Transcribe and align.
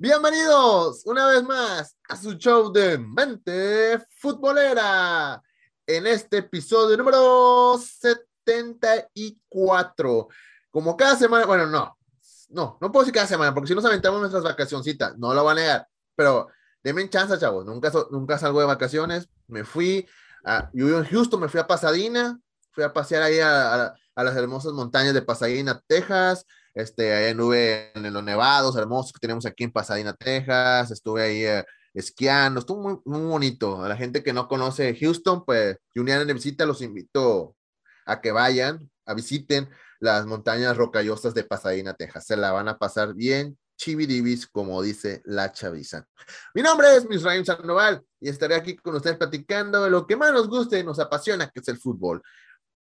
bienvenidos 0.00 1.02
una 1.06 1.26
vez 1.26 1.42
más 1.42 1.96
a 2.08 2.14
su 2.16 2.34
show 2.34 2.72
de 2.72 2.96
mente 2.98 3.98
futbolera 4.16 5.42
en 5.86 6.06
este 6.06 6.36
episodio 6.38 6.96
número 6.96 7.76
74. 7.78 10.28
Como 10.70 10.96
cada 10.96 11.16
semana, 11.16 11.46
bueno, 11.46 11.66
no, 11.66 11.98
no, 12.50 12.78
no 12.80 12.92
puedo 12.92 13.02
decir 13.04 13.14
cada 13.14 13.26
semana 13.26 13.52
porque 13.52 13.66
si 13.68 13.74
nos 13.74 13.84
aventamos 13.84 14.20
nuestras 14.20 14.44
vacacioncitas, 14.44 15.18
no 15.18 15.34
lo 15.34 15.42
van 15.42 15.58
a 15.58 15.60
negar, 15.60 15.88
pero 16.14 16.46
denme 16.82 17.08
chance, 17.10 17.36
chavos, 17.38 17.64
nunca, 17.66 17.90
nunca 18.12 18.38
salgo 18.38 18.60
de 18.60 18.66
vacaciones, 18.66 19.28
me 19.48 19.64
fui, 19.64 20.06
a, 20.44 20.70
yo 20.72 20.98
en 20.98 21.04
Houston, 21.06 21.40
me 21.40 21.48
fui 21.48 21.58
a 21.58 21.66
Pasadena, 21.66 22.38
fui 22.70 22.84
a 22.84 22.92
pasear 22.92 23.24
ahí 23.24 23.40
a, 23.40 23.86
a- 23.86 23.94
a 24.14 24.22
las 24.24 24.36
hermosas 24.36 24.72
montañas 24.72 25.14
de 25.14 25.22
Pasadena, 25.22 25.80
Texas. 25.86 26.44
Este, 26.74 27.14
ahí 27.14 27.30
anduve 27.30 27.90
en 27.94 28.12
los 28.12 28.22
nevados 28.22 28.76
hermosos 28.76 29.12
que 29.12 29.20
tenemos 29.20 29.46
aquí 29.46 29.64
en 29.64 29.72
Pasadena, 29.72 30.14
Texas. 30.14 30.90
Estuve 30.90 31.22
ahí 31.22 31.44
eh, 31.44 31.64
esquiando, 31.94 32.60
estuvo 32.60 32.80
muy, 32.80 32.98
muy 33.04 33.28
bonito. 33.28 33.82
A 33.82 33.88
la 33.88 33.96
gente 33.96 34.22
que 34.22 34.32
no 34.32 34.48
conoce 34.48 34.96
Houston, 35.00 35.44
pues, 35.44 35.76
y 35.94 36.00
un 36.00 36.06
día 36.06 36.24
de 36.24 36.32
visita, 36.32 36.66
los 36.66 36.82
invito 36.82 37.56
a 38.06 38.20
que 38.20 38.32
vayan, 38.32 38.90
a 39.06 39.14
visiten 39.14 39.68
las 40.00 40.26
montañas 40.26 40.76
rocallosas 40.76 41.34
de 41.34 41.44
Pasadena, 41.44 41.94
Texas. 41.94 42.26
Se 42.26 42.36
la 42.36 42.52
van 42.52 42.68
a 42.68 42.78
pasar 42.78 43.14
bien 43.14 43.58
chibidibis, 43.78 44.46
como 44.46 44.82
dice 44.82 45.22
la 45.24 45.52
chaviza. 45.52 46.06
Mi 46.52 46.62
nombre 46.62 46.96
es 46.96 47.08
Misraim 47.08 47.44
Sandoval 47.44 48.02
y 48.20 48.28
estaré 48.28 48.56
aquí 48.56 48.76
con 48.76 48.94
ustedes 48.96 49.16
platicando 49.16 49.84
de 49.84 49.90
lo 49.90 50.06
que 50.06 50.16
más 50.16 50.32
nos 50.32 50.48
gusta 50.48 50.78
y 50.78 50.84
nos 50.84 50.98
apasiona, 50.98 51.48
que 51.48 51.60
es 51.60 51.68
el 51.68 51.78
fútbol. 51.78 52.20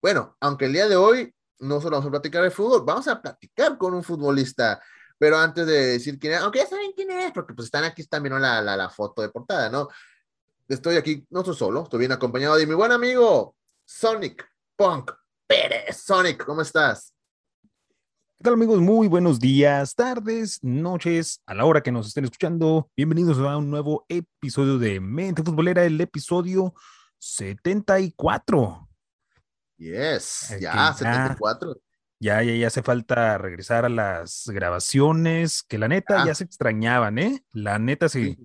Bueno, 0.01 0.37
aunque 0.41 0.67
el 0.67 0.73
día 0.73 0.89
de 0.89 0.97
hoy 0.97 1.35
no 1.59 1.81
solo 1.81 1.97
vamos 1.97 2.07
a 2.07 2.11
platicar 2.11 2.43
de 2.43 2.51
fútbol, 2.51 2.85
vamos 2.85 3.09
a 3.09 3.21
platicar 3.21 3.79
con 3.79 3.95
un 3.95 4.03
futbolista. 4.03 4.81
Pero 5.19 5.39
antes 5.39 5.67
de 5.67 5.87
decir 5.93 6.19
quién 6.19 6.35
es, 6.35 6.41
aunque 6.41 6.59
ya 6.61 6.67
saben 6.67 6.93
quién 6.95 7.11
es, 7.11 7.33
porque 7.33 7.55
pues 7.55 7.67
están 7.67 7.85
aquí, 7.85 8.03
están 8.03 8.23
viendo 8.23 8.39
la, 8.39 8.61
la, 8.61 8.77
la 8.77 8.91
foto 8.91 9.23
de 9.23 9.29
portada, 9.29 9.71
¿no? 9.71 9.89
Estoy 10.69 10.97
aquí, 10.97 11.27
no 11.31 11.41
estoy 11.41 11.55
solo, 11.55 11.85
estoy 11.85 12.01
bien 12.01 12.13
acompañado 12.13 12.57
de 12.57 12.67
mi 12.67 12.75
buen 12.75 12.91
amigo 12.91 13.55
Sonic 13.85 14.47
Punk 14.77 15.13
Pérez. 15.47 15.99
Sonic, 15.99 16.45
¿cómo 16.45 16.63
estás? 16.63 17.13
¿Qué 18.37 18.43
tal 18.43 18.55
amigos? 18.55 18.81
Muy 18.81 19.07
buenos 19.07 19.39
días, 19.39 19.95
tardes, 19.95 20.59
noches, 20.63 21.41
a 21.47 21.55
la 21.55 21.65
hora 21.65 21.83
que 21.83 21.93
nos 21.93 22.09
estén 22.09 22.25
escuchando. 22.25 22.91
Bienvenidos 22.97 23.39
a 23.39 23.57
un 23.57 23.71
nuevo 23.71 24.05
episodio 24.09 24.79
de 24.79 25.01
Mente 25.01 25.43
Futbolera, 25.43 25.85
el 25.85 26.01
episodio 26.01 26.75
74. 27.19 28.89
Yes, 29.85 30.51
Aquí 30.53 30.63
ya, 30.63 30.75
ya. 30.75 30.93
74. 30.95 31.77
Ya, 32.21 32.43
ya, 32.43 32.55
ya 32.55 32.67
hace 32.69 32.83
falta 32.83 33.37
regresar 33.39 33.85
a 33.85 33.89
las 33.91 34.45
grabaciones, 34.47 35.63
que 35.63 35.77
la 35.79 35.89
neta 35.89 36.23
Ah. 36.23 36.27
ya 36.27 36.35
se 36.35 36.45
extrañaban, 36.45 37.19
¿eh? 37.19 37.45
La 37.53 37.79
neta 37.79 38.09
sí. 38.09 38.39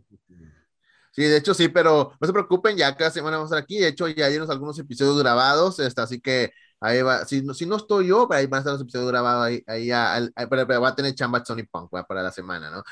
Sí, 1.11 1.23
de 1.23 1.37
hecho 1.37 1.53
sí, 1.53 1.69
pero 1.69 2.13
no 2.19 2.27
se 2.27 2.33
preocupen, 2.33 2.77
ya 2.77 2.95
cada 2.95 3.09
semana 3.11 3.37
vamos 3.37 3.51
a 3.51 3.55
estar 3.55 3.63
aquí. 3.63 3.79
De 3.79 3.87
hecho, 3.87 4.07
ya 4.09 4.25
hay 4.25 4.37
unos- 4.37 4.49
algunos 4.49 4.77
episodios 4.79 5.17
grabados, 5.19 5.79
este, 5.79 6.01
así 6.01 6.19
que 6.21 6.51
ahí 6.81 7.01
va. 7.01 7.25
Si 7.25 7.41
no, 7.41 7.53
si 7.53 7.65
no 7.65 7.77
estoy 7.77 8.07
yo, 8.07 8.27
ahí 8.31 8.45
van 8.47 8.57
a 8.57 8.61
estar 8.61 8.73
los 8.73 8.81
episodios 8.81 9.09
grabados. 9.09 9.45
Ahí, 9.45 9.63
ahí, 9.67 10.29
pero, 10.49 10.67
pero 10.67 10.81
va 10.81 10.89
a 10.89 10.95
tener 10.95 11.13
chamba 11.15 11.43
Sony 11.43 11.63
Punk 11.69 11.93
¿va? 11.93 12.05
para 12.05 12.21
la 12.23 12.31
semana, 12.31 12.69
¿no? 12.69 12.83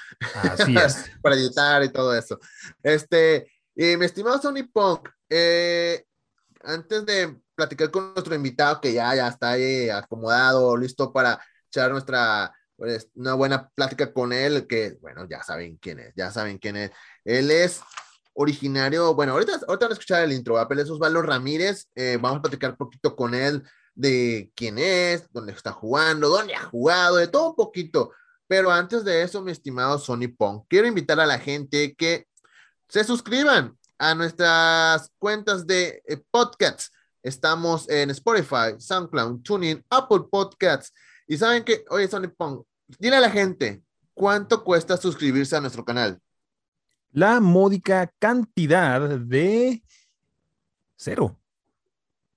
Así 0.51 0.73
es. 0.77 1.11
para 1.21 1.35
editar 1.35 1.83
y 1.83 1.89
todo 1.89 2.15
eso. 2.15 2.39
Este, 2.83 3.51
y 3.75 3.95
mi 3.97 4.05
estimado 4.05 4.41
Sony 4.41 4.63
Punk, 4.73 5.09
eh, 5.29 6.03
antes 6.63 7.05
de 7.05 7.37
platicar 7.57 7.91
con 7.91 8.13
nuestro 8.13 8.35
invitado, 8.35 8.79
que 8.79 8.93
ya, 8.93 9.15
ya 9.15 9.27
está 9.27 9.51
ahí 9.51 9.89
acomodado, 9.89 10.77
listo 10.77 11.11
para 11.11 11.41
echar 11.67 11.91
nuestra, 11.91 12.53
pues, 12.75 13.09
una 13.15 13.33
buena 13.33 13.69
plática 13.69 14.13
con 14.13 14.31
él, 14.31 14.67
que, 14.67 14.97
bueno, 15.01 15.27
ya 15.29 15.43
saben 15.43 15.77
quién 15.77 15.99
es, 15.99 16.13
ya 16.15 16.31
saben 16.31 16.59
quién 16.59 16.77
es. 16.77 16.91
Él 17.25 17.51
es 17.51 17.81
originario, 18.33 19.15
bueno, 19.15 19.33
ahorita, 19.33 19.53
ahorita 19.67 19.85
van 19.87 19.91
a 19.91 19.93
escuchar 19.93 20.23
el 20.23 20.31
intro, 20.31 20.53
¿va? 20.53 20.67
pero 20.67 20.81
es 20.81 20.89
Osvaldo 20.89 21.21
Ramírez, 21.23 21.87
eh, 21.95 22.19
vamos 22.21 22.39
a 22.39 22.41
platicar 22.43 22.71
un 22.71 22.77
poquito 22.77 23.15
con 23.15 23.33
él 23.33 23.63
de 23.95 24.51
quién 24.55 24.77
es, 24.77 25.27
dónde 25.33 25.53
está 25.53 25.71
jugando, 25.71 26.29
dónde 26.29 26.53
ha 26.53 26.63
jugado, 26.63 27.15
de 27.17 27.27
todo 27.27 27.49
un 27.49 27.55
poquito. 27.55 28.11
Pero 28.47 28.71
antes 28.71 29.03
de 29.03 29.23
eso, 29.23 29.41
mi 29.41 29.51
estimado 29.51 29.97
Sony 29.97 30.29
Pong, 30.37 30.61
quiero 30.69 30.87
invitar 30.87 31.19
a 31.19 31.25
la 31.25 31.39
gente 31.39 31.95
que 31.95 32.27
se 32.87 33.03
suscriban 33.03 33.77
a 33.97 34.15
nuestras 34.15 35.11
cuentas 35.17 35.65
de 35.65 36.01
eh, 36.05 36.21
podcasts. 36.31 36.91
Estamos 37.27 37.89
en 37.89 38.09
Spotify, 38.11 38.79
SoundCloud, 38.79 39.41
TuneIn, 39.41 39.83
Apple 39.89 40.21
Podcasts. 40.31 40.93
Y 41.27 41.35
saben 41.37 41.65
que, 41.65 41.83
oye, 41.89 42.07
Sony 42.07 42.29
Pong, 42.29 42.63
dile 42.99 43.17
a 43.17 43.19
la 43.19 43.29
gente 43.29 43.83
cuánto 44.13 44.63
cuesta 44.63 44.95
suscribirse 44.95 45.57
a 45.57 45.59
nuestro 45.59 45.83
canal. 45.83 46.21
La 47.11 47.41
módica 47.41 48.09
cantidad 48.17 49.01
de 49.19 49.83
cero. 50.95 51.37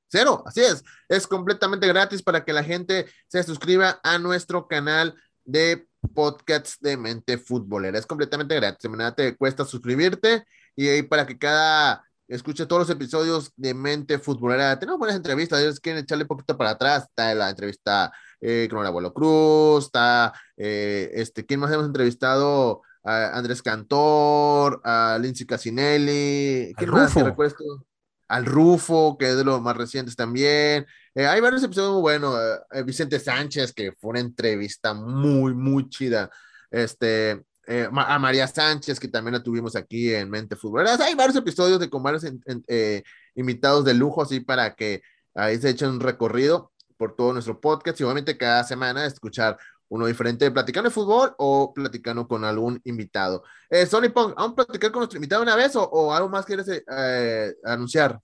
Cero, 0.09 0.43
así 0.45 0.61
es. 0.61 0.83
Es 1.09 1.25
completamente 1.25 1.87
gratis 1.87 2.21
para 2.21 2.45
que 2.45 2.53
la 2.53 2.65
gente 2.65 3.07
se 3.29 3.45
suscriba 3.45 4.01
a 4.03 4.19
nuestro 4.19 4.67
canal 4.67 5.15
de 5.45 5.87
podcasts 6.15 6.79
de 6.81 6.97
mente 6.97 7.39
futbolera. 7.39 7.97
Es 7.97 8.07
completamente 8.07 8.57
gratis. 8.57 8.83
De 8.83 8.89
manera 8.89 9.15
te 9.15 9.37
cuesta 9.37 9.65
suscribirte 9.65 10.45
y 10.75 10.89
ahí 10.89 11.03
para 11.03 11.27
que 11.27 11.39
cada 11.39 12.05
escuche 12.31 12.67
todos 12.67 12.81
los 12.81 12.91
episodios 12.91 13.53
de 13.57 13.75
mente 13.75 14.19
futbolera. 14.19 14.79
Tenemos 14.79 14.99
buenas 14.99 15.17
entrevistas. 15.17 15.61
Ellos 15.61 15.81
quieren 15.81 16.03
echarle 16.03 16.25
un 16.25 16.29
poquito 16.29 16.57
para 16.57 16.71
atrás. 16.71 17.05
Está 17.05 17.35
la 17.35 17.51
entrevista 17.51 18.13
eh, 18.41 18.69
con 18.71 18.81
el 18.81 18.87
abuelo 18.87 19.13
Cruz. 19.13 19.87
Está 19.87 20.33
eh, 20.57 21.11
este, 21.15 21.45
¿quién 21.45 21.61
más 21.61 21.73
hemos 21.73 21.87
entrevistado? 21.87 22.83
A 23.03 23.37
Andrés 23.37 23.63
Cantor, 23.63 24.81
a 24.85 25.19
Lindsay 25.21 25.47
Casinelli. 25.47 26.73
¿Quién 26.77 26.91
más? 26.91 27.15
Rufo. 27.15 27.85
Al 28.29 28.47
Rufo, 28.47 29.17
que 29.19 29.31
es 29.31 29.37
de 29.37 29.45
los 29.45 29.61
más 29.61 29.77
recientes 29.77 30.15
también. 30.15 30.87
Eh, 31.15 31.27
hay 31.27 31.41
varios 31.41 31.65
episodios 31.65 31.95
muy 31.95 32.03
buenos. 32.03 32.39
eh, 32.71 32.83
Vicente 32.85 33.19
Sánchez, 33.19 33.73
que 33.73 33.93
fue 33.93 34.11
una 34.11 34.21
entrevista 34.21 34.95
muy, 34.95 35.53
muy 35.55 35.89
chida. 35.89 36.31
Este, 36.71 37.43
eh, 37.71 37.89
a 37.93 38.19
María 38.19 38.47
Sánchez, 38.49 38.99
que 38.99 39.09
también 39.09 39.35
la 39.35 39.43
tuvimos 39.43 39.77
aquí 39.77 40.13
en 40.13 40.29
Mente 40.29 40.57
Futbolera. 40.57 40.97
Hay 41.05 41.15
varios 41.15 41.37
episodios 41.37 41.79
de 41.79 41.89
con 41.89 42.03
varios 42.03 42.25
en- 42.25 42.43
en- 42.47 42.65
eh, 42.67 43.03
invitados 43.37 43.85
de 43.85 43.95
lujo, 43.95 44.23
así 44.23 44.41
para 44.41 44.75
que 44.75 45.03
ahí 45.35 45.57
se 45.59 45.71
echen 45.71 45.91
un 45.91 46.01
recorrido 46.01 46.73
por 46.97 47.15
todo 47.15 47.33
nuestro 47.33 47.61
podcast 47.61 48.01
y 48.01 48.05
obviamente 48.05 48.37
cada 48.37 48.65
semana 48.65 49.07
escuchar 49.07 49.57
uno 49.89 50.07
diferente, 50.07 50.51
platicando 50.51 50.89
de 50.89 50.95
fútbol 50.95 51.35
o 51.39 51.73
platicando 51.75 52.27
con 52.29 52.45
algún 52.45 52.81
invitado. 52.85 53.43
Eh, 53.71 53.87
Sony 53.87 54.11
Pong, 54.13 54.35
¿vamos 54.37 54.53
a 54.53 54.57
platicar 54.57 54.91
con 54.93 55.01
nuestro 55.01 55.17
invitado 55.19 55.43
una 55.43 55.57
vez 55.57 55.75
o, 55.77 55.83
o 55.85 56.13
algo 56.13 56.29
más 56.29 56.45
quieres 56.45 56.67
eh, 56.69 57.55
anunciar? 57.65 58.21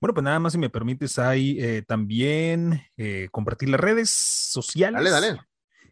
Bueno, 0.00 0.14
pues 0.14 0.22
nada 0.24 0.38
más 0.38 0.52
si 0.52 0.58
me 0.58 0.70
permites 0.70 1.18
ahí 1.18 1.56
eh, 1.60 1.82
también 1.86 2.82
eh, 2.96 3.28
compartir 3.32 3.68
las 3.68 3.80
redes 3.80 4.10
sociales. 4.10 5.02
Dale, 5.02 5.38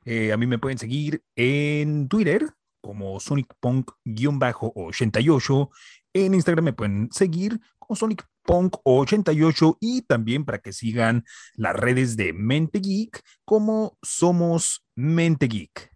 dale. 0.04 0.32
A 0.32 0.36
mí 0.36 0.46
me 0.46 0.58
pueden 0.58 0.78
seguir 0.78 1.22
en 1.34 2.06
Twitter 2.08 2.46
como 2.86 3.18
SonicPunk-88. 3.18 5.70
En 6.12 6.34
Instagram 6.34 6.66
me 6.66 6.72
pueden 6.72 7.08
seguir 7.10 7.60
como 7.78 7.98
SonicPunk88 7.98 9.78
y 9.80 10.02
también 10.02 10.44
para 10.44 10.58
que 10.58 10.72
sigan 10.72 11.24
las 11.54 11.74
redes 11.74 12.16
de 12.16 12.32
Mente 12.32 12.78
Geek 12.78 13.20
como 13.44 13.98
Somos 14.02 14.86
Mente 14.94 15.48
Geek. 15.48 15.92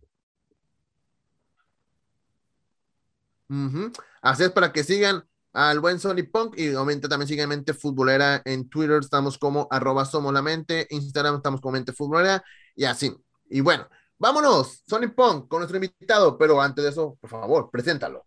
Así 4.20 4.42
es 4.42 4.50
para 4.50 4.72
que 4.72 4.82
sigan 4.84 5.24
al 5.52 5.80
buen 5.80 5.98
Sony 5.98 6.22
Punk 6.30 6.54
y 6.56 6.68
obviamente 6.70 7.08
también 7.08 7.28
sigan 7.28 7.48
Mente 7.48 7.74
Futbolera 7.74 8.40
en 8.44 8.68
Twitter, 8.68 9.00
estamos 9.00 9.38
como 9.38 9.66
arroba 9.70 10.04
somos 10.04 10.32
la 10.32 10.42
mente, 10.42 10.86
Instagram 10.90 11.36
estamos 11.36 11.60
como 11.60 11.72
Mente 11.72 11.92
Futbolera 11.92 12.44
y 12.76 12.84
así. 12.84 13.12
Y 13.48 13.60
bueno, 13.60 13.88
vámonos, 14.20 14.84
Sony 14.86 15.08
Punk 15.14 15.48
con 15.48 15.58
nuestro 15.58 15.76
invitado, 15.76 16.38
pero 16.38 16.60
antes 16.60 16.84
de 16.84 16.90
eso, 16.90 17.16
por 17.20 17.30
favor, 17.30 17.70
preséntalo. 17.70 18.24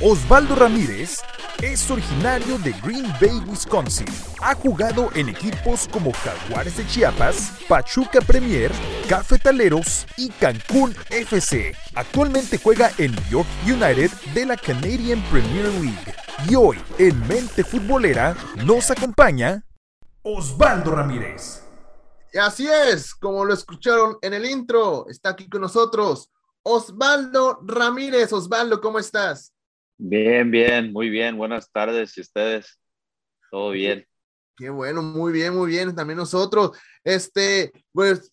Osvaldo 0.00 0.54
Ramírez 0.54 1.18
es 1.60 1.90
originario 1.90 2.56
de 2.58 2.72
Green 2.84 3.06
Bay, 3.20 3.42
Wisconsin. 3.48 4.06
Ha 4.40 4.54
jugado 4.54 5.10
en 5.14 5.28
equipos 5.28 5.88
como 5.88 6.12
Jaguares 6.12 6.76
de 6.76 6.86
Chiapas, 6.86 7.58
Pachuca 7.68 8.20
Premier, 8.20 8.70
Cafetaleros 9.08 10.06
y 10.16 10.28
Cancún 10.28 10.94
FC. 11.10 11.74
Actualmente 11.94 12.58
juega 12.58 12.92
en 12.98 13.12
York 13.28 13.48
United 13.64 14.10
de 14.34 14.46
la 14.46 14.56
Canadian 14.56 15.20
Premier 15.32 15.64
League. 15.64 16.14
Y 16.48 16.54
hoy, 16.54 16.78
en 16.98 17.18
Mente 17.26 17.64
Futbolera, 17.64 18.36
nos 18.64 18.92
acompaña 18.92 19.64
Osvaldo 20.22 20.92
Ramírez. 20.92 21.67
Y 22.32 22.38
así 22.38 22.68
es, 22.68 23.14
como 23.14 23.44
lo 23.44 23.54
escucharon 23.54 24.18
en 24.22 24.34
el 24.34 24.44
intro, 24.44 25.06
está 25.08 25.30
aquí 25.30 25.48
con 25.48 25.62
nosotros 25.62 26.30
Osvaldo 26.62 27.60
Ramírez. 27.62 28.32
Osvaldo, 28.32 28.80
¿cómo 28.80 28.98
estás? 28.98 29.54
Bien, 29.96 30.50
bien, 30.50 30.92
muy 30.92 31.08
bien. 31.08 31.36
Buenas 31.36 31.70
tardes. 31.72 32.16
¿Y 32.18 32.20
ustedes? 32.20 32.78
Todo 33.50 33.70
bien. 33.70 34.06
Qué 34.56 34.70
bueno, 34.70 35.02
muy 35.02 35.32
bien, 35.32 35.56
muy 35.56 35.70
bien. 35.70 35.94
También 35.94 36.18
nosotros. 36.18 36.78
Este, 37.02 37.72
pues, 37.92 38.30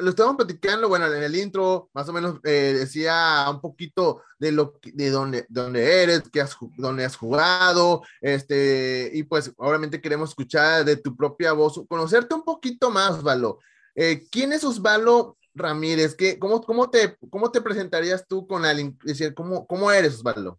lo 0.00 0.10
estábamos 0.10 0.36
platicando, 0.36 0.88
bueno, 0.88 1.12
en 1.12 1.22
el 1.22 1.36
intro, 1.36 1.90
más 1.92 2.08
o 2.08 2.12
menos 2.12 2.40
eh, 2.44 2.74
decía 2.78 3.46
un 3.50 3.60
poquito 3.60 4.22
de 4.38 4.52
lo 4.52 4.74
de 4.82 5.10
dónde, 5.10 5.46
dónde 5.48 6.02
eres, 6.02 6.22
qué 6.32 6.40
has, 6.40 6.56
dónde 6.76 7.04
has 7.04 7.16
jugado, 7.16 8.02
este, 8.20 9.10
y 9.12 9.24
pues 9.24 9.52
obviamente 9.56 10.00
queremos 10.00 10.30
escuchar 10.30 10.84
de 10.84 10.96
tu 10.96 11.16
propia 11.16 11.52
voz, 11.52 11.82
conocerte 11.88 12.34
un 12.34 12.44
poquito 12.44 12.90
más, 12.90 13.22
Valo. 13.22 13.58
Eh, 13.94 14.26
¿Quién 14.30 14.52
es 14.52 14.64
Osvaldo 14.64 15.36
Ramírez? 15.54 16.14
¿Qué, 16.14 16.38
cómo, 16.38 16.62
cómo, 16.62 16.88
te, 16.88 17.16
¿Cómo 17.30 17.50
te 17.50 17.60
presentarías 17.60 18.26
tú 18.26 18.46
con 18.46 18.64
alguien? 18.64 18.96
Decir, 19.02 19.34
¿cómo, 19.34 19.66
¿Cómo 19.66 19.90
eres, 19.90 20.14
Osvaldo? 20.14 20.58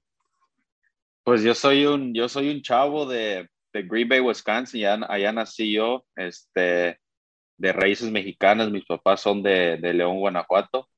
Pues 1.24 1.42
yo 1.42 1.56
soy 1.56 1.86
un, 1.86 2.14
yo 2.14 2.28
soy 2.28 2.50
un 2.50 2.62
chavo 2.62 3.06
de, 3.06 3.50
de 3.74 3.84
Green 3.84 4.10
Bay, 4.10 4.20
Wisconsin, 4.20 5.04
allá, 5.08 5.32
nací 5.32 5.74
yo, 5.74 6.06
este, 6.16 7.00
de 7.60 7.74
raíces 7.74 8.12
mexicanas, 8.12 8.72
mis 8.72 8.86
papás 8.86 9.22
son 9.22 9.44
de, 9.44 9.78
de, 9.78 9.94
León, 9.94 10.20
Guanajuato, 10.20 10.90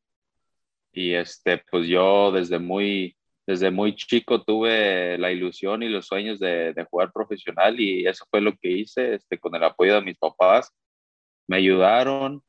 y 0.93 1.13
este, 1.13 1.59
pues 1.71 1.87
yo 1.87 2.31
desde 2.31 2.59
muy, 2.59 3.17
desde 3.47 3.71
muy 3.71 3.95
chico 3.95 4.43
tuve 4.43 5.17
la 5.17 5.31
ilusión 5.31 5.83
y 5.83 5.89
los 5.89 6.07
sueños 6.07 6.39
de, 6.39 6.73
de 6.73 6.85
jugar 6.85 7.11
profesional 7.13 7.79
y 7.79 8.07
eso 8.07 8.25
fue 8.29 8.41
lo 8.41 8.55
que 8.57 8.71
hice, 8.71 9.15
este, 9.15 9.39
con 9.39 9.55
el 9.55 9.63
apoyo 9.63 9.95
de 9.95 10.01
mis 10.01 10.17
papás, 10.17 10.71
me 11.47 11.57
ayudaron, 11.57 12.43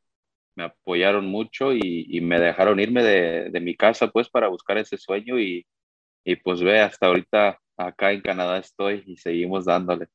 me 0.57 0.65
apoyaron 0.65 1.27
mucho 1.27 1.73
y, 1.75 1.81
y 2.09 2.21
me 2.21 2.39
dejaron 2.41 2.81
irme 2.81 3.03
de, 3.03 3.51
de, 3.51 3.61
mi 3.61 3.77
casa 3.77 4.09
pues 4.09 4.29
para 4.31 4.49
buscar 4.49 4.79
ese 4.79 4.99
sueño 4.99 5.41
y, 5.41 5.67
y 6.25 6.37
pues 6.37 6.63
ve, 6.63 6.81
hasta 6.81 7.07
ahorita 7.09 7.61
acá 7.77 8.13
en 8.13 8.23
Canadá 8.23 8.59
estoy 8.59 9.05
y 9.07 9.17
seguimos 9.17 9.67
dándole. 9.67 10.09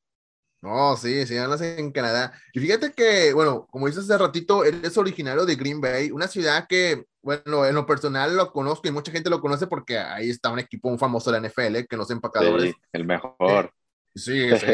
No, 0.60 0.96
sí, 0.96 1.24
sí, 1.26 1.36
andas 1.36 1.60
en 1.60 1.92
Canadá. 1.92 2.32
Y 2.52 2.58
fíjate 2.58 2.92
que, 2.92 3.32
bueno, 3.32 3.66
como 3.70 3.86
dices 3.86 4.04
hace 4.04 4.18
ratito, 4.18 4.64
él 4.64 4.80
es 4.82 4.98
originario 4.98 5.46
de 5.46 5.54
Green 5.54 5.80
Bay, 5.80 6.10
una 6.10 6.26
ciudad 6.26 6.66
que, 6.68 7.04
bueno, 7.22 7.64
en 7.64 7.76
lo 7.76 7.86
personal 7.86 8.36
lo 8.36 8.52
conozco 8.52 8.88
y 8.88 8.90
mucha 8.90 9.12
gente 9.12 9.30
lo 9.30 9.40
conoce 9.40 9.68
porque 9.68 9.98
ahí 9.98 10.30
está 10.30 10.50
un 10.50 10.58
equipo, 10.58 10.88
un 10.88 10.98
famoso 10.98 11.30
de 11.30 11.40
la 11.40 11.48
NFL, 11.48 11.86
que 11.88 11.96
no 11.96 12.04
sé 12.04 12.14
empacadores. 12.14 12.72
Sí, 12.72 12.80
el 12.92 13.04
mejor. 13.04 13.72
Sí, 14.14 14.48
sí, 14.58 14.66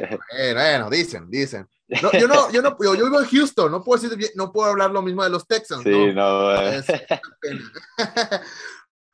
bueno, 0.54 0.88
dicen, 0.88 1.30
dicen. 1.30 1.68
No, 2.02 2.12
yo 2.12 2.26
no, 2.26 2.50
yo 2.50 2.62
no, 2.62 2.76
yo, 2.80 2.94
yo, 2.94 3.04
vivo 3.04 3.20
en 3.20 3.26
Houston, 3.26 3.70
no 3.70 3.84
puedo 3.84 4.02
decir, 4.02 4.32
no 4.36 4.52
puedo 4.52 4.70
hablar 4.70 4.90
lo 4.90 5.02
mismo 5.02 5.22
de 5.22 5.30
los 5.30 5.46
Texans. 5.46 5.82
Sí, 5.82 5.90
no, 5.90 6.14
no 6.14 6.60
es 6.62 6.86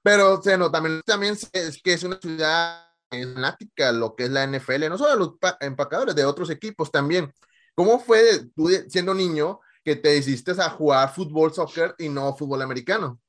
Pero, 0.02 0.38
o 0.38 0.42
sea, 0.42 0.56
no, 0.56 0.70
también, 0.70 1.02
también 1.04 1.36
es 1.52 1.82
que 1.82 1.92
es 1.92 2.04
una 2.04 2.18
ciudad 2.20 2.89
fanática 3.10 3.92
lo 3.92 4.14
que 4.14 4.24
es 4.24 4.30
la 4.30 4.44
NFL, 4.46 4.88
no 4.88 4.98
solo 4.98 5.16
los 5.16 5.34
empacadores, 5.60 6.14
de 6.14 6.24
otros 6.24 6.50
equipos 6.50 6.90
también. 6.90 7.32
¿Cómo 7.74 7.98
fue 7.98 8.22
tú 8.54 8.68
siendo 8.88 9.14
niño 9.14 9.60
que 9.84 9.96
te 9.96 10.16
hiciste 10.16 10.52
a 10.52 10.70
jugar 10.70 11.12
fútbol, 11.12 11.52
soccer 11.52 11.94
y 11.98 12.08
no 12.08 12.36
fútbol 12.36 12.62
americano? 12.62 13.20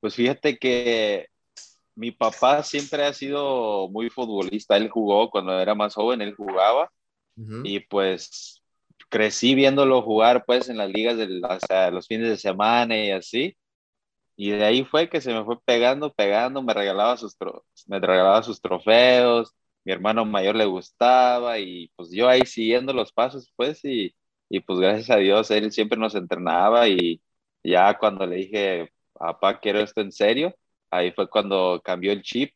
Pues 0.00 0.14
fíjate 0.14 0.58
que 0.58 1.28
mi 1.94 2.12
papá 2.12 2.62
siempre 2.62 3.04
ha 3.04 3.12
sido 3.12 3.88
muy 3.88 4.10
futbolista. 4.10 4.76
Él 4.76 4.88
jugó 4.88 5.30
cuando 5.30 5.58
era 5.58 5.74
más 5.74 5.94
joven, 5.94 6.22
él 6.22 6.34
jugaba 6.34 6.90
uh 7.36 7.42
-huh. 7.42 7.62
y 7.64 7.80
pues 7.80 8.62
crecí 9.08 9.54
viéndolo 9.54 10.02
jugar 10.02 10.44
pues 10.46 10.68
en 10.68 10.76
las 10.76 10.90
ligas 10.90 11.16
de 11.16 11.26
los 11.90 12.06
fines 12.06 12.28
de 12.28 12.36
semana 12.36 12.96
y 12.96 13.10
así. 13.10 13.56
Y 14.40 14.52
de 14.52 14.64
ahí 14.64 14.84
fue 14.84 15.08
que 15.10 15.20
se 15.20 15.34
me 15.34 15.44
fue 15.44 15.60
pegando, 15.64 16.14
pegando, 16.14 16.62
me 16.62 16.72
regalaba 16.72 17.16
sus, 17.16 17.36
me 17.88 17.98
regalaba 17.98 18.40
sus 18.44 18.60
trofeos, 18.60 19.52
mi 19.84 19.92
hermano 19.92 20.24
mayor 20.24 20.54
le 20.54 20.64
gustaba 20.64 21.58
y 21.58 21.90
pues 21.96 22.10
yo 22.12 22.28
ahí 22.28 22.42
siguiendo 22.46 22.92
los 22.92 23.12
pasos 23.12 23.52
pues 23.56 23.84
y, 23.84 24.14
y 24.48 24.60
pues 24.60 24.78
gracias 24.78 25.10
a 25.10 25.16
Dios 25.16 25.50
él 25.50 25.72
siempre 25.72 25.98
nos 25.98 26.14
entrenaba 26.14 26.86
y 26.86 27.20
ya 27.64 27.98
cuando 27.98 28.26
le 28.26 28.36
dije, 28.36 28.92
papá, 29.12 29.58
quiero 29.58 29.80
esto 29.80 30.02
en 30.02 30.12
serio, 30.12 30.54
ahí 30.88 31.10
fue 31.10 31.28
cuando 31.28 31.82
cambió 31.84 32.12
el 32.12 32.22
chip 32.22 32.54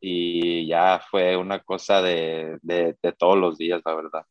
y 0.00 0.66
ya 0.68 1.02
fue 1.10 1.36
una 1.36 1.62
cosa 1.62 2.00
de, 2.00 2.58
de, 2.62 2.96
de 3.02 3.12
todos 3.12 3.36
los 3.36 3.58
días, 3.58 3.82
la 3.84 3.94
verdad. 3.94 4.24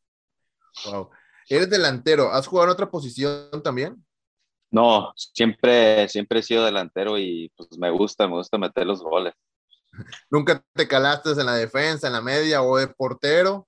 Wow. 0.86 1.12
Eres 1.48 1.70
delantero, 1.70 2.32
¿has 2.32 2.48
jugado 2.48 2.70
en 2.70 2.74
otra 2.74 2.90
posición 2.90 3.62
también? 3.64 4.04
No, 4.72 5.14
siempre, 5.16 6.08
siempre 6.10 6.40
he 6.40 6.44
sido 6.44 6.64
delantero 6.64 7.18
y 7.18 7.52
pues 7.56 7.78
me 7.80 7.90
gusta, 7.90 8.28
me 8.28 8.36
gusta 8.36 8.58
meter 8.58 8.86
los 8.86 9.02
goles. 9.02 9.34
¿Nunca 10.30 10.64
te 10.74 10.88
calaste 10.88 11.32
en 11.32 11.46
la 11.46 11.56
defensa, 11.56 12.08
en 12.08 12.14
la 12.14 12.22
media 12.22 12.62
o 12.62 12.78
de 12.78 12.88
portero? 12.88 13.68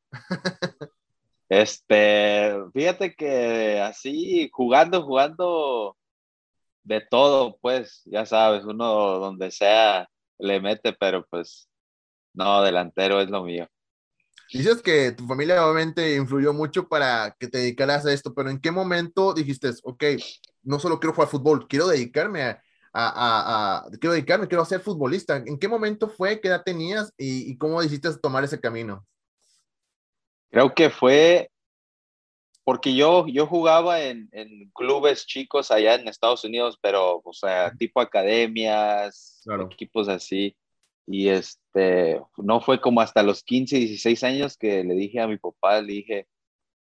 este, 1.50 2.54
fíjate 2.74 3.16
que 3.16 3.80
así, 3.82 4.50
jugando, 4.54 5.04
jugando 5.04 5.98
de 6.84 7.02
todo, 7.02 7.58
pues, 7.62 8.02
ya 8.06 8.26
sabes, 8.26 8.64
uno 8.66 8.86
donde 9.20 9.52
sea 9.52 10.08
le 10.40 10.60
mete, 10.60 10.94
pero 10.94 11.26
pues 11.28 11.70
no, 12.34 12.62
delantero 12.64 13.22
es 13.22 13.30
lo 13.30 13.44
mío. 13.44 13.68
Dices 14.52 14.82
que 14.82 15.12
tu 15.14 15.26
familia 15.26 15.66
obviamente 15.66 16.16
influyó 16.16 16.54
mucho 16.54 16.88
para 16.88 17.36
que 17.40 17.48
te 17.48 17.60
dedicaras 17.60 18.06
a 18.06 18.14
esto, 18.14 18.34
pero 18.34 18.50
¿en 18.50 18.60
qué 18.60 18.72
momento 18.72 19.34
dijiste, 19.34 19.70
ok, 19.84 20.04
no 20.64 20.80
solo 20.80 21.00
quiero 21.00 21.14
jugar 21.14 21.30
fútbol, 21.30 21.68
quiero 21.68 21.88
dedicarme 21.88 22.44
a, 22.44 22.62
a, 22.92 23.08
a, 23.08 23.78
a 23.78 23.90
quiero 24.00 24.14
dedicarme, 24.14 24.48
quiero 24.48 24.66
ser 24.66 24.82
futbolista? 24.82 25.38
¿En 25.38 25.58
qué 25.58 25.68
momento 25.68 26.10
fue, 26.10 26.42
qué 26.42 26.50
edad 26.50 26.64
tenías 26.64 27.14
y, 27.18 27.50
y 27.50 27.58
cómo 27.58 27.82
decidiste 27.82 28.18
tomar 28.20 28.44
ese 28.44 28.60
camino? 28.60 29.06
Creo 30.50 30.74
que 30.74 30.90
fue 30.90 31.50
porque 32.64 32.94
yo, 32.94 33.26
yo 33.28 33.48
jugaba 33.48 34.02
en, 34.02 34.30
en, 34.32 34.70
clubes 34.72 35.26
chicos 35.26 35.72
allá 35.72 35.96
en 35.96 36.08
Estados 36.08 36.44
Unidos, 36.44 36.78
pero, 36.82 37.22
o 37.24 37.34
sea, 37.34 37.74
tipo 37.74 38.00
academias, 38.00 39.42
claro. 39.44 39.70
equipos 39.72 40.08
así. 40.08 40.56
Y 41.12 41.30
este, 41.30 42.22
no 42.38 42.62
fue 42.62 42.80
como 42.82 43.02
hasta 43.02 43.22
los 43.24 43.44
15, 43.44 43.78
16 43.78 44.24
años 44.24 44.58
que 44.58 44.84
le 44.84 44.96
dije 44.96 45.20
a 45.20 45.28
mi 45.28 45.38
papá, 45.38 45.82
le 45.82 45.94
dije, 45.94 46.28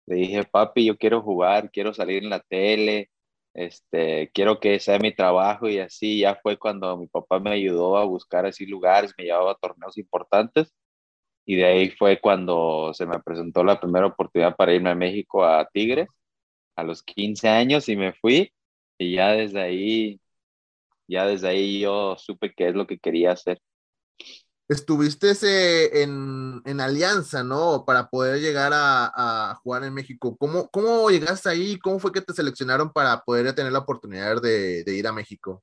le 0.07 0.15
dije, 0.17 0.43
papi, 0.45 0.85
yo 0.85 0.97
quiero 0.97 1.21
jugar, 1.23 1.71
quiero 1.71 1.93
salir 1.93 2.23
en 2.23 2.29
la 2.29 2.41
tele, 2.41 3.09
este, 3.53 4.31
quiero 4.33 4.59
que 4.59 4.79
sea 4.79 4.99
mi 4.99 5.13
trabajo 5.15 5.69
y 5.69 5.79
así, 5.79 6.19
ya 6.19 6.35
fue 6.35 6.57
cuando 6.57 6.97
mi 6.97 7.07
papá 7.07 7.39
me 7.39 7.51
ayudó 7.51 7.97
a 7.97 8.05
buscar 8.05 8.45
así 8.45 8.65
lugares, 8.67 9.13
me 9.17 9.25
llevaba 9.25 9.53
a 9.53 9.55
torneos 9.55 9.97
importantes 9.97 10.73
y 11.45 11.55
de 11.57 11.65
ahí 11.65 11.89
fue 11.91 12.19
cuando 12.21 12.93
se 12.93 13.05
me 13.07 13.19
presentó 13.21 13.63
la 13.63 13.79
primera 13.79 14.07
oportunidad 14.07 14.55
para 14.55 14.73
irme 14.73 14.91
a 14.91 14.95
México 14.95 15.45
a 15.45 15.67
Tigres 15.73 16.09
a 16.75 16.83
los 16.83 17.03
15 17.03 17.49
años 17.49 17.89
y 17.89 17.97
me 17.97 18.13
fui 18.13 18.53
y 18.97 19.13
ya 19.15 19.31
desde 19.33 19.61
ahí, 19.61 20.21
ya 21.07 21.27
desde 21.27 21.49
ahí 21.49 21.81
yo 21.81 22.17
supe 22.17 22.53
qué 22.55 22.69
es 22.69 22.75
lo 22.75 22.87
que 22.87 22.99
quería 22.99 23.31
hacer 23.33 23.61
estuviste 24.71 26.01
en, 26.01 26.61
en, 26.65 26.79
Alianza, 26.79 27.43
¿no? 27.43 27.83
Para 27.85 28.09
poder 28.09 28.39
llegar 28.39 28.71
a, 28.73 29.11
a, 29.51 29.55
jugar 29.55 29.83
en 29.83 29.93
México. 29.93 30.37
¿Cómo, 30.37 30.69
¿Cómo 30.69 31.09
llegaste 31.09 31.49
ahí? 31.49 31.77
¿Cómo 31.79 31.99
fue 31.99 32.11
que 32.11 32.21
te 32.21 32.33
seleccionaron 32.33 32.91
para 32.91 33.21
poder 33.21 33.53
tener 33.53 33.71
la 33.73 33.79
oportunidad 33.79 34.41
de, 34.41 34.83
ir 34.87 35.07
a 35.07 35.11
México? 35.11 35.61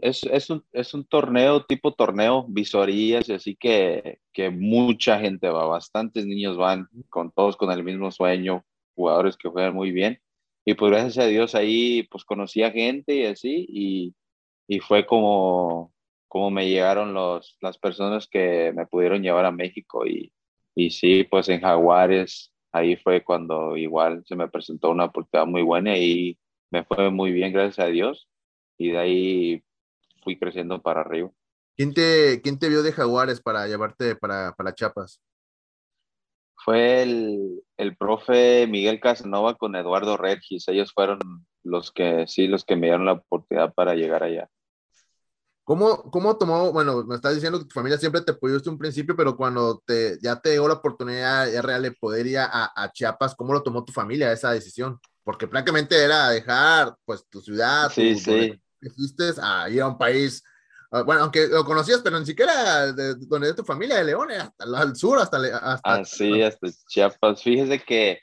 Es, 0.00 0.22
es, 0.24 0.50
un, 0.50 0.64
es, 0.72 0.94
un, 0.94 1.04
torneo, 1.04 1.64
tipo 1.66 1.92
torneo, 1.92 2.46
visorías, 2.48 3.28
así 3.28 3.56
que, 3.56 4.20
que 4.32 4.50
mucha 4.50 5.18
gente 5.18 5.48
va, 5.48 5.66
bastantes 5.66 6.24
niños 6.24 6.56
van, 6.56 6.88
con 7.10 7.32
todos 7.32 7.56
con 7.56 7.70
el 7.72 7.82
mismo 7.82 8.10
sueño, 8.10 8.64
jugadores 8.94 9.36
que 9.36 9.48
juegan 9.48 9.74
muy 9.74 9.90
bien. 9.90 10.20
Y 10.64 10.74
pues 10.74 10.92
gracias 10.92 11.18
a 11.18 11.28
Dios 11.28 11.54
ahí 11.54 12.04
pues 12.04 12.24
conocí 12.24 12.62
a 12.62 12.70
gente 12.70 13.14
y 13.16 13.24
así, 13.26 13.66
y, 13.68 14.14
y 14.68 14.80
fue 14.80 15.06
como, 15.06 15.92
cómo 16.28 16.50
me 16.50 16.68
llegaron 16.68 17.14
los, 17.14 17.56
las 17.60 17.78
personas 17.78 18.28
que 18.28 18.72
me 18.74 18.86
pudieron 18.86 19.22
llevar 19.22 19.46
a 19.46 19.52
México 19.52 20.06
y, 20.06 20.32
y 20.74 20.90
sí, 20.90 21.24
pues 21.24 21.48
en 21.48 21.60
Jaguares, 21.60 22.52
ahí 22.72 22.96
fue 22.96 23.24
cuando 23.24 23.76
igual 23.76 24.22
se 24.26 24.36
me 24.36 24.48
presentó 24.48 24.90
una 24.90 25.06
oportunidad 25.06 25.46
muy 25.46 25.62
buena 25.62 25.96
y 25.96 26.38
me 26.70 26.84
fue 26.84 27.10
muy 27.10 27.32
bien, 27.32 27.52
gracias 27.52 27.80
a 27.80 27.90
Dios, 27.90 28.28
y 28.76 28.92
de 28.92 28.98
ahí 28.98 29.62
fui 30.22 30.38
creciendo 30.38 30.80
para 30.80 31.00
arriba. 31.00 31.30
¿Quién 31.76 31.94
te, 31.94 32.40
quién 32.42 32.58
te 32.58 32.68
vio 32.68 32.82
de 32.82 32.92
Jaguares 32.92 33.40
para 33.40 33.66
llevarte 33.66 34.16
para, 34.16 34.52
para 34.52 34.74
Chiapas? 34.74 35.22
Fue 36.56 37.02
el, 37.02 37.62
el 37.76 37.96
profe 37.96 38.66
Miguel 38.66 39.00
Casanova 39.00 39.54
con 39.54 39.76
Eduardo 39.76 40.16
Regis. 40.16 40.66
Ellos 40.68 40.92
fueron 40.92 41.20
los 41.62 41.92
que, 41.92 42.26
sí, 42.26 42.48
los 42.48 42.64
que 42.64 42.74
me 42.74 42.88
dieron 42.88 43.06
la 43.06 43.12
oportunidad 43.12 43.72
para 43.74 43.94
llegar 43.94 44.24
allá. 44.24 44.50
¿Cómo, 45.68 46.10
¿Cómo 46.10 46.38
tomó, 46.38 46.72
bueno, 46.72 47.04
me 47.04 47.16
estás 47.16 47.34
diciendo 47.34 47.58
que 47.58 47.66
tu 47.66 47.74
familia 47.74 47.98
siempre 47.98 48.22
te 48.22 48.30
apoyó 48.30 48.54
desde 48.54 48.70
un 48.70 48.78
principio, 48.78 49.14
pero 49.14 49.36
cuando 49.36 49.82
te, 49.84 50.18
ya 50.22 50.40
te 50.40 50.52
dio 50.52 50.66
la 50.66 50.72
oportunidad 50.72 51.46
ya 51.52 51.60
real 51.60 51.82
de 51.82 51.92
poder 51.92 52.26
ir 52.26 52.38
a, 52.38 52.72
a, 52.74 52.90
Chiapas, 52.90 53.34
¿cómo 53.34 53.52
lo 53.52 53.62
tomó 53.62 53.84
tu 53.84 53.92
familia 53.92 54.32
esa 54.32 54.50
decisión? 54.50 54.98
Porque 55.22 55.46
prácticamente 55.46 56.02
era 56.02 56.30
dejar, 56.30 56.96
pues, 57.04 57.22
tu 57.28 57.42
ciudad, 57.42 57.92
sí, 57.92 58.16
sí. 58.16 58.58
fuiste 58.96 59.24
a 59.42 59.68
ir 59.68 59.82
a 59.82 59.88
un 59.88 59.98
país, 59.98 60.42
ah, 60.90 61.02
bueno, 61.02 61.20
aunque 61.20 61.46
lo 61.48 61.66
conocías, 61.66 62.00
pero 62.00 62.18
ni 62.18 62.24
siquiera 62.24 62.90
de, 62.90 63.16
donde 63.16 63.50
es 63.50 63.54
tu 63.54 63.62
familia, 63.62 63.98
de 63.98 64.04
León, 64.04 64.30
hasta 64.30 64.64
al 64.64 64.96
sur, 64.96 65.18
hasta... 65.18 65.36
hasta 65.36 65.80
ah, 65.84 66.02
sí, 66.02 66.40
hasta 66.40 66.66
Chiapas. 66.88 67.42
Fíjese 67.42 67.78
que 67.78 68.20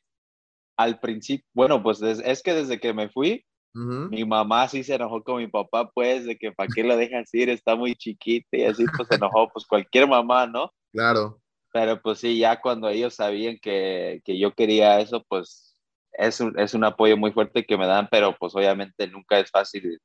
al 0.77 0.99
principio, 0.99 1.45
bueno, 1.53 1.83
pues 1.83 2.01
es 2.01 2.41
que 2.41 2.55
desde 2.55 2.79
que 2.79 2.91
me 2.91 3.07
fui, 3.07 3.45
mi 3.75 4.23
mamá 4.23 4.69
sí 4.69 4.83
se 4.83 4.95
enojó 4.95 5.21
con 5.21 5.37
mi 5.37 5.47
papá, 5.47 5.89
pues, 5.91 6.25
de 6.25 6.37
que 6.37 6.51
para 6.53 6.69
qué 6.73 6.81
lo 6.81 6.95
dejas 6.95 7.33
ir, 7.33 7.49
está 7.49 7.75
muy 7.75 7.93
chiquita 7.93 8.55
y 8.57 8.63
así, 8.63 8.85
pues 8.95 9.09
se 9.09 9.15
enojó, 9.15 9.49
pues 9.49 9.65
cualquier 9.65 10.07
mamá, 10.07 10.47
¿no? 10.47 10.71
Claro. 10.93 11.41
Pero 11.73 12.01
pues 12.01 12.19
sí, 12.19 12.37
ya 12.37 12.61
cuando 12.61 12.87
ellos 12.87 13.15
sabían 13.15 13.57
que, 13.61 14.21
que 14.23 14.39
yo 14.39 14.53
quería 14.53 15.01
eso, 15.01 15.25
pues 15.27 15.75
es 16.13 16.39
un, 16.39 16.57
es 16.57 16.73
un 16.73 16.85
apoyo 16.85 17.17
muy 17.17 17.33
fuerte 17.33 17.65
que 17.65 17.77
me 17.77 17.85
dan, 17.85 18.07
pero 18.09 18.33
pues 18.39 18.55
obviamente 18.55 19.07
nunca 19.07 19.39
es 19.39 19.51
fácil 19.51 19.99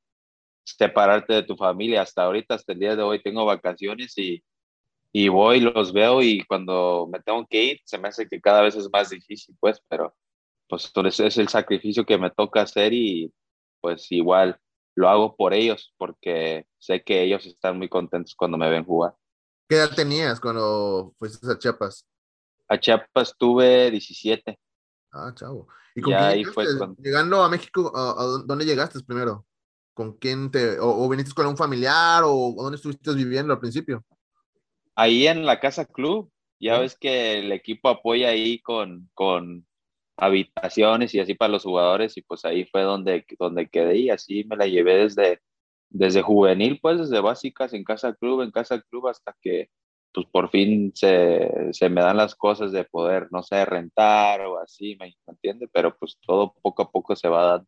separarte 0.65 1.33
de 1.33 1.43
tu 1.43 1.55
familia. 1.55 2.01
Hasta 2.01 2.23
ahorita, 2.23 2.55
hasta 2.55 2.73
el 2.73 2.79
día 2.79 2.95
de 2.97 3.03
hoy, 3.03 3.21
tengo 3.21 3.45
vacaciones 3.45 4.17
y, 4.17 4.43
y 5.13 5.29
voy, 5.29 5.61
los 5.61 5.93
veo 5.93 6.21
y 6.21 6.43
cuando 6.43 7.07
me 7.09 7.21
tengo 7.21 7.47
que 7.47 7.63
ir, 7.63 7.79
se 7.85 7.97
me 7.97 8.09
hace 8.09 8.27
que 8.27 8.41
cada 8.41 8.61
vez 8.61 8.75
es 8.75 8.89
más 8.91 9.09
difícil, 9.09 9.55
pues, 9.59 9.81
pero 9.87 10.13
pues 10.67 10.91
es 11.19 11.37
el 11.37 11.47
sacrificio 11.49 12.05
que 12.05 12.17
me 12.17 12.31
toca 12.31 12.61
hacer 12.61 12.93
y 12.93 13.31
pues 13.81 14.11
igual 14.11 14.59
lo 14.95 15.09
hago 15.09 15.35
por 15.35 15.53
ellos 15.53 15.93
porque 15.97 16.67
sé 16.77 17.03
que 17.03 17.23
ellos 17.23 17.45
están 17.45 17.77
muy 17.77 17.89
contentos 17.89 18.35
cuando 18.35 18.57
me 18.57 18.69
ven 18.69 18.85
jugar. 18.85 19.15
¿Qué 19.67 19.75
edad 19.75 19.95
tenías 19.95 20.39
cuando 20.39 21.13
fuiste 21.17 21.49
a 21.51 21.57
Chiapas? 21.57 22.05
A 22.67 22.79
Chiapas 22.79 23.35
tuve 23.37 23.89
17. 23.91 24.59
Ah, 25.11 25.31
chavo. 25.35 25.67
¿Y 25.95 26.01
con 26.01 26.13
quién 26.13 26.45
fue 26.53 26.65
Llegando 26.99 27.43
a 27.43 27.49
México, 27.49 27.91
¿a, 27.95 28.43
dónde 28.45 28.65
llegaste 28.65 28.99
primero? 29.01 29.45
¿Con 29.93 30.17
quién 30.17 30.51
te, 30.51 30.79
o, 30.79 31.07
viniste 31.09 31.33
con 31.33 31.47
un 31.47 31.57
familiar 31.57 32.23
o, 32.25 32.53
dónde 32.57 32.77
estuviste 32.77 33.13
viviendo 33.13 33.53
al 33.53 33.59
principio? 33.59 34.05
Ahí 34.95 35.27
en 35.27 35.45
la 35.45 35.59
casa 35.59 35.85
club, 35.85 36.31
ya 36.59 36.79
ves 36.79 36.95
que 36.97 37.39
el 37.39 37.51
equipo 37.51 37.89
apoya 37.89 38.29
ahí 38.29 38.59
con, 38.61 39.09
con 39.13 39.65
habitaciones 40.17 41.13
y 41.15 41.19
así 41.19 41.33
para 41.33 41.51
los 41.53 41.63
jugadores 41.63 42.17
y 42.17 42.21
pues 42.21 42.45
ahí 42.45 42.65
fue 42.65 42.81
donde, 42.81 43.25
donde 43.39 43.69
quedé 43.69 43.97
y 43.97 44.09
así 44.09 44.43
me 44.45 44.57
la 44.57 44.67
llevé 44.67 44.97
desde, 44.97 45.41
desde 45.89 46.21
juvenil, 46.21 46.79
pues 46.81 46.99
desde 46.99 47.19
básicas 47.19 47.73
en 47.73 47.83
casa 47.83 48.13
club, 48.13 48.41
en 48.41 48.51
casa 48.51 48.81
club 48.81 49.07
hasta 49.07 49.35
que 49.41 49.69
pues 50.13 50.27
por 50.31 50.49
fin 50.49 50.91
se, 50.93 51.69
se 51.71 51.89
me 51.89 52.01
dan 52.01 52.17
las 52.17 52.35
cosas 52.35 52.71
de 52.71 52.83
poder, 52.83 53.27
no 53.31 53.43
sé, 53.43 53.63
rentar 53.65 54.41
o 54.41 54.59
así, 54.59 54.97
¿me, 54.99 55.15
entiende? 55.27 55.69
Pero 55.71 55.97
pues 55.97 56.17
todo 56.25 56.53
poco 56.61 56.83
a 56.83 56.91
poco 56.91 57.15
se 57.15 57.27
va 57.27 57.43
dando. 57.45 57.67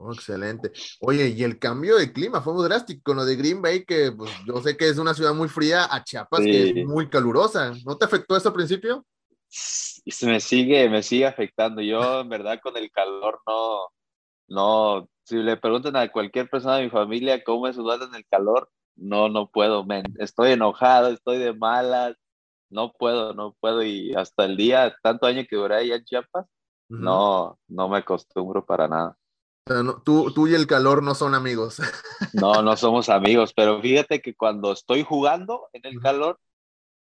Oh, 0.00 0.12
excelente. 0.12 0.70
Oye, 1.00 1.28
y 1.30 1.42
el 1.42 1.58
cambio 1.58 1.96
de 1.96 2.12
clima 2.12 2.40
fue 2.40 2.54
muy 2.54 2.64
drástico, 2.64 3.14
lo 3.14 3.24
de 3.24 3.34
Green 3.34 3.60
Bay, 3.60 3.84
que 3.84 4.12
pues, 4.12 4.30
yo 4.46 4.62
sé 4.62 4.76
que 4.76 4.88
es 4.88 4.98
una 4.98 5.12
ciudad 5.12 5.34
muy 5.34 5.48
fría, 5.48 5.88
a 5.90 6.04
Chiapas, 6.04 6.44
que 6.44 6.70
es 6.70 6.86
muy 6.86 7.10
calurosa. 7.10 7.72
¿No 7.84 7.98
te 7.98 8.04
afectó 8.04 8.36
eso 8.36 8.48
al 8.48 8.54
principio? 8.54 9.04
Y 10.08 10.10
se 10.10 10.26
me 10.26 10.40
sigue, 10.40 10.88
me 10.88 11.02
sigue 11.02 11.26
afectando. 11.26 11.82
Yo, 11.82 12.20
en 12.22 12.30
verdad, 12.30 12.60
con 12.62 12.74
el 12.78 12.90
calor 12.90 13.42
no, 13.46 13.92
no, 14.48 15.06
si 15.22 15.36
le 15.36 15.58
preguntan 15.58 15.96
a 15.96 16.10
cualquier 16.10 16.48
persona 16.48 16.76
de 16.76 16.84
mi 16.84 16.90
familia 16.90 17.44
cómo 17.44 17.68
es 17.68 17.76
sudar 17.76 18.00
en 18.00 18.14
el 18.14 18.24
calor, 18.26 18.70
no, 18.96 19.28
no 19.28 19.50
puedo, 19.50 19.86
estoy 20.18 20.52
enojado, 20.52 21.08
estoy 21.08 21.36
de 21.36 21.52
malas, 21.52 22.16
no 22.70 22.94
puedo, 22.94 23.34
no 23.34 23.54
puedo. 23.60 23.82
Y 23.82 24.14
hasta 24.14 24.46
el 24.46 24.56
día, 24.56 24.96
tanto 25.02 25.26
año 25.26 25.44
que 25.46 25.56
duré 25.56 25.74
allá 25.74 25.96
en 25.96 26.04
Chiapas, 26.04 26.46
no, 26.88 27.58
no 27.68 27.88
me 27.90 27.98
acostumbro 27.98 28.64
para 28.64 28.88
nada. 28.88 29.18
tú, 30.06 30.32
tú 30.32 30.46
y 30.46 30.54
el 30.54 30.66
calor 30.66 31.02
no 31.02 31.14
son 31.14 31.34
amigos. 31.34 31.80
No, 32.32 32.62
no 32.62 32.76
somos 32.78 33.10
amigos, 33.10 33.52
pero 33.54 33.80
fíjate 33.82 34.22
que 34.22 34.34
cuando 34.34 34.72
estoy 34.72 35.02
jugando 35.02 35.68
en 35.74 35.84
el 35.84 36.00
calor, 36.00 36.40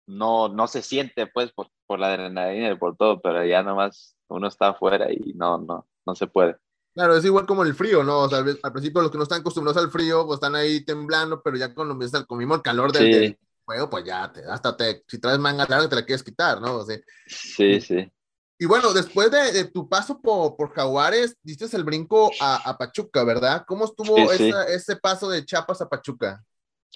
no, 0.07 0.47
no 0.49 0.67
se 0.67 0.81
siente 0.81 1.27
pues 1.27 1.51
por, 1.51 1.69
por 1.85 1.99
la 1.99 2.07
adrenalina 2.07 2.71
y 2.71 2.77
por 2.77 2.95
todo, 2.95 3.21
pero 3.21 3.45
ya 3.45 3.63
nomás 3.63 4.15
uno 4.27 4.47
está 4.47 4.69
afuera 4.69 5.11
y 5.11 5.33
no, 5.33 5.57
no, 5.57 5.87
no 6.05 6.15
se 6.15 6.27
puede. 6.27 6.55
Claro, 6.93 7.15
es 7.17 7.25
igual 7.25 7.45
como 7.45 7.63
el 7.63 7.75
frío, 7.75 8.03
¿no? 8.03 8.21
O 8.21 8.29
sea, 8.29 8.39
al 8.39 8.71
principio 8.71 9.01
los 9.01 9.11
que 9.11 9.17
no 9.17 9.23
están 9.23 9.41
acostumbrados 9.41 9.83
al 9.83 9.91
frío, 9.91 10.25
pues 10.25 10.37
están 10.37 10.55
ahí 10.55 10.83
temblando, 10.85 11.41
pero 11.43 11.57
ya 11.57 11.73
cuando 11.73 11.93
empieza 11.93 12.17
el 12.17 12.37
mismo 12.37 12.55
el 12.55 12.61
calor 12.61 12.91
del, 12.91 13.37
juego, 13.65 13.89
pues 13.89 14.05
ya, 14.05 14.31
te, 14.31 14.45
hasta 14.45 14.77
te, 14.77 15.03
si 15.07 15.19
traes 15.19 15.39
manga 15.39 15.65
larga 15.67 15.89
te 15.89 15.95
la 15.95 16.05
quieres 16.05 16.23
quitar, 16.23 16.61
¿no? 16.61 16.77
O 16.77 16.85
sea, 16.85 16.97
sí, 17.27 17.81
sí. 17.81 18.09
Y 18.57 18.65
bueno, 18.65 18.93
después 18.93 19.29
de, 19.31 19.65
tu 19.65 19.89
paso 19.89 20.21
por, 20.21 20.55
por, 20.55 20.71
Jaguares, 20.73 21.35
diste 21.43 21.65
el 21.75 21.83
brinco 21.83 22.31
a, 22.39 22.69
a 22.69 22.77
Pachuca, 22.77 23.25
¿verdad? 23.25 23.65
¿Cómo 23.67 23.83
estuvo 23.83 24.31
ese 24.31 24.95
paso 24.95 25.29
de 25.29 25.43
Chiapas 25.43 25.81
a 25.81 25.89
Pachuca? 25.89 26.41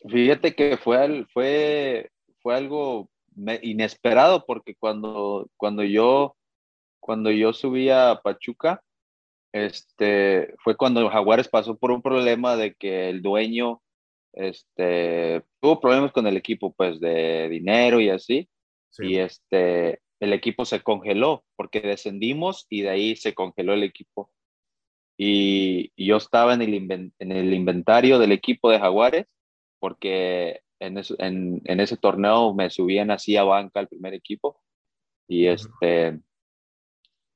Fíjate 0.08 0.56
que 0.56 0.78
fue, 0.78 1.26
fue 1.34 2.10
fue 2.42 2.56
algo 2.56 3.10
inesperado 3.62 4.46
porque 4.46 4.76
cuando, 4.76 5.50
cuando 5.58 5.84
yo 5.84 6.36
cuando 7.00 7.32
yo 7.32 7.54
subí 7.54 7.90
a 7.90 8.20
Pachuca, 8.24 8.84
este, 9.52 10.54
fue 10.60 10.76
cuando 10.76 11.10
Jaguares 11.10 11.48
pasó 11.48 11.78
por 11.78 11.92
un 11.92 12.02
problema 12.02 12.56
de 12.56 12.76
que 12.76 13.10
el 13.10 13.22
dueño 13.22 13.82
este, 14.34 15.44
tuvo 15.60 15.80
problemas 15.80 16.12
con 16.12 16.28
el 16.28 16.38
equipo, 16.38 16.74
pues 16.74 17.00
de 17.00 17.50
dinero 17.50 18.00
y 18.00 18.10
así, 18.10 18.48
y 19.00 19.18
este, 19.18 20.02
el 20.20 20.34
equipo 20.34 20.66
se 20.66 20.82
congeló 20.82 21.44
porque 21.56 21.82
descendimos 21.82 22.68
y 22.70 22.82
de 22.82 22.90
ahí 22.90 23.16
se 23.16 23.34
congeló 23.34 23.74
el 23.74 23.84
equipo. 23.84 24.32
Y, 25.18 25.92
y 25.96 26.06
yo 26.06 26.18
estaba 26.18 26.54
en 26.54 26.62
el, 26.62 27.12
en 27.18 27.32
el 27.32 27.54
inventario 27.54 28.20
del 28.20 28.32
equipo 28.32 28.70
de 28.70 28.80
Jaguares 28.80 29.26
porque 29.80 30.62
en, 30.80 31.62
en, 31.66 31.80
ese 31.80 31.98
torneo 31.98 32.54
me 32.54 32.70
subían 32.70 33.12
así 33.12 33.38
a 33.38 33.44
banca 33.44 33.80
al 33.80 33.88
primer 33.88 34.14
equipo 34.14 34.62
y 35.28 35.48
este 35.48 36.20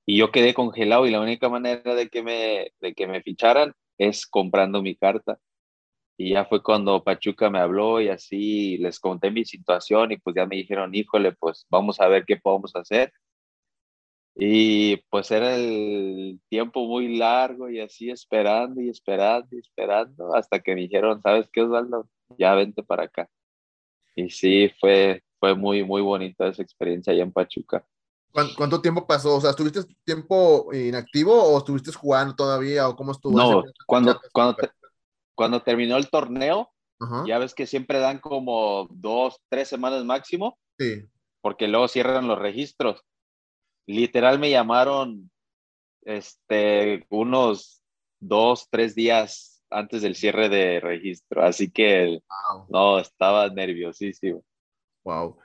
y 0.06 0.18
yo 0.18 0.32
quedé 0.32 0.54
congelado 0.54 1.08
y 1.08 1.12
la 1.12 1.22
única 1.22 1.50
manera 1.50 1.96
de 1.96 2.10
que 2.10 2.24
me 2.24 2.72
de 2.82 2.94
que 2.94 3.08
me 3.08 3.22
ficharan 3.22 3.74
es 3.98 4.28
comprando 4.28 4.82
mi 4.82 4.96
carta. 4.96 5.40
Y 6.18 6.32
ya 6.34 6.46
fue 6.46 6.62
cuando 6.64 7.04
Pachuca 7.04 7.50
me 7.50 7.60
habló 7.60 8.00
y 8.02 8.10
así 8.10 8.78
les 8.78 9.00
conté 9.00 9.32
mi 9.32 9.46
situación 9.46 10.12
y 10.12 10.18
pues 10.18 10.36
ya 10.36 10.46
me 10.46 10.58
dijeron 10.58 10.94
híjole 10.96 11.34
pues 11.34 11.66
vamos 11.70 12.00
a 12.00 12.08
ver 12.08 12.26
qué 12.26 12.38
podemos 12.38 12.76
hacer 12.76 13.12
y 14.36 14.98
pues 15.10 15.30
era 15.32 15.56
el 15.56 16.40
tiempo 16.50 16.86
muy 16.88 17.18
largo 17.18 17.70
y 17.70 17.80
así 17.80 18.10
esperando 18.10 18.82
y 18.82 18.90
esperando 18.90 19.48
y 19.52 19.60
esperando 19.60 20.36
hasta 20.36 20.60
que 20.60 20.74
me 20.76 20.82
dijeron 20.82 21.22
sabes 21.22 21.50
qué 21.52 21.62
Osvaldo 21.62 22.10
ya 22.38 22.54
vente 22.56 22.84
para 22.84 23.04
acá. 23.04 23.30
Y 24.16 24.30
sí, 24.30 24.72
fue, 24.80 25.24
fue 25.40 25.56
muy, 25.56 25.84
muy 25.84 26.02
bonita 26.02 26.48
esa 26.48 26.62
experiencia 26.62 27.14
allá 27.14 27.24
en 27.24 27.32
Pachuca. 27.32 27.86
¿Cuánto 28.32 28.82
tiempo 28.82 29.06
pasó? 29.06 29.36
O 29.36 29.42
sea, 29.42 29.52
¿estuviste 29.52 29.82
tiempo 30.04 30.74
inactivo 30.74 31.34
o 31.34 31.58
estuviste 31.60 31.92
jugando 31.92 32.36
todavía 32.36 32.90
o 32.90 32.96
cómo 32.96 33.12
estuvo? 33.12 33.38
No, 33.38 33.64
cuando, 33.86 34.20
cuando, 34.32 34.58
cuando 35.36 35.62
terminó 35.62 35.98
el 35.98 36.10
torneo, 36.10 36.72
ya 37.28 37.38
ves 37.38 37.54
que 37.54 37.68
siempre 37.68 38.00
dan 38.00 38.20
como 38.20 38.88
dos, 38.90 39.40
tres 39.50 39.68
semanas 39.68 40.04
máximo. 40.04 40.58
Sí. 40.80 41.04
Porque 41.42 41.68
luego 41.68 41.88
cierran 41.88 42.28
los 42.28 42.40
registros. 42.40 43.04
Literal 43.86 44.40
me 44.40 44.50
llamaron 44.50 45.30
este, 46.02 47.06
unos 47.10 47.84
dos, 48.20 48.68
tres 48.72 48.96
días 48.96 49.53
antes 49.74 50.02
del 50.02 50.16
cierre 50.16 50.50
de 50.50 50.80
registro, 50.80 51.44
así 51.44 51.70
que 51.72 52.20
no, 52.70 53.00
estaba 53.00 53.50
nerviosísimo. 53.50 54.44
Wow. 55.04 55.38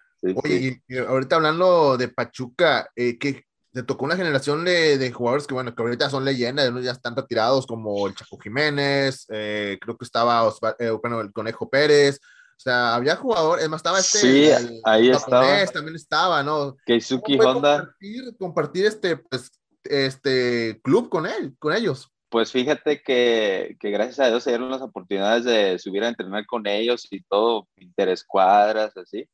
Oye, 0.42 0.82
Y, 0.88 0.96
ahorita 0.96 1.36
hablando 1.36 1.96
de 1.96 2.08
Pachuca, 2.08 2.90
eh, 2.96 3.18
que 3.18 3.44
te 3.72 3.82
tocó 3.82 4.04
una 4.04 4.16
generación 4.16 4.64
de, 4.64 5.12
jugadores 5.12 5.46
que, 5.46 5.54
bueno, 5.54 5.74
que 5.74 5.82
ahorita 5.82 6.10
son 6.10 6.24
leyendas, 6.24 6.72
ya 6.82 6.92
están 6.92 7.14
retirados, 7.14 7.66
como 7.66 8.06
el 8.06 8.14
Chaco 8.14 8.38
Jiménez, 8.38 9.26
eh, 9.30 9.78
creo 9.80 9.96
que 9.96 10.04
estaba 10.04 10.52
eh, 10.78 10.90
bueno, 10.90 11.20
el 11.20 11.32
Conejo 11.32 11.68
Pérez, 11.68 12.18
o 12.58 12.60
sea, 12.60 12.96
había 12.96 13.14
jugadores, 13.14 13.62
además 13.62 13.78
estaba 13.78 14.00
este. 14.00 14.18
Sí, 14.18 14.80
ahí 14.84 15.10
estaba. 15.10 15.64
También 15.66 15.94
estaba, 15.94 16.42
¿no? 16.42 16.76
Keisuke 16.84 17.38
Honda. 17.40 17.78
Compartir, 17.78 18.36
compartir, 18.36 18.86
este, 18.86 19.16
pues, 19.16 19.52
este 19.84 20.80
club 20.82 21.08
con 21.08 21.26
él, 21.26 21.54
con 21.60 21.72
ellos. 21.72 22.10
Pues 22.30 22.52
fíjate 22.52 23.02
que, 23.02 23.76
que, 23.80 23.90
gracias 23.90 24.20
a 24.20 24.28
Dios 24.28 24.42
se 24.42 24.50
dieron 24.50 24.70
las 24.70 24.82
oportunidades 24.82 25.44
de 25.44 25.78
subir 25.78 26.04
a 26.04 26.08
entrenar 26.08 26.44
con 26.46 26.66
ellos 26.66 27.06
y 27.10 27.22
todo, 27.22 27.68
interescuadras, 27.76 28.96
así. 28.96 29.26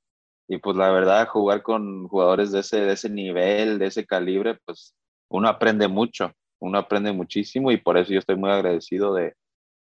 Y 0.46 0.58
pues 0.58 0.76
la 0.76 0.90
verdad, 0.90 1.26
jugar 1.26 1.62
con 1.62 2.06
jugadores 2.06 2.52
de 2.52 2.60
ese, 2.60 2.80
de 2.82 2.92
ese 2.92 3.10
nivel, 3.10 3.78
de 3.78 3.86
ese 3.86 4.06
calibre, 4.06 4.58
pues 4.64 4.94
uno 5.28 5.48
aprende 5.48 5.88
mucho, 5.88 6.32
uno 6.60 6.78
aprende 6.78 7.12
muchísimo 7.12 7.72
y 7.72 7.78
por 7.78 7.96
eso 7.96 8.12
yo 8.12 8.18
estoy 8.20 8.36
muy 8.36 8.50
agradecido 8.50 9.14
de, 9.14 9.34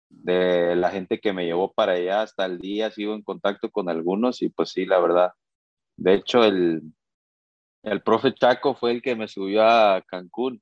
de 0.10 0.76
la 0.76 0.92
gente 0.92 1.20
que 1.20 1.34
me 1.34 1.46
llevó 1.46 1.72
para 1.74 1.94
allá 1.94 2.22
hasta 2.22 2.46
el 2.46 2.60
día, 2.60 2.92
sigo 2.92 3.16
en 3.16 3.24
contacto 3.24 3.72
con 3.72 3.90
algunos 3.90 4.42
y 4.42 4.50
pues 4.50 4.70
sí, 4.70 4.86
la 4.86 5.00
verdad. 5.00 5.32
De 5.98 6.14
hecho, 6.14 6.44
el, 6.44 6.82
el 7.84 8.02
profe 8.02 8.34
Chaco 8.34 8.76
fue 8.76 8.92
el 8.92 9.02
que 9.02 9.16
me 9.16 9.28
subió 9.28 9.64
a 9.64 10.04
Cancún. 10.08 10.62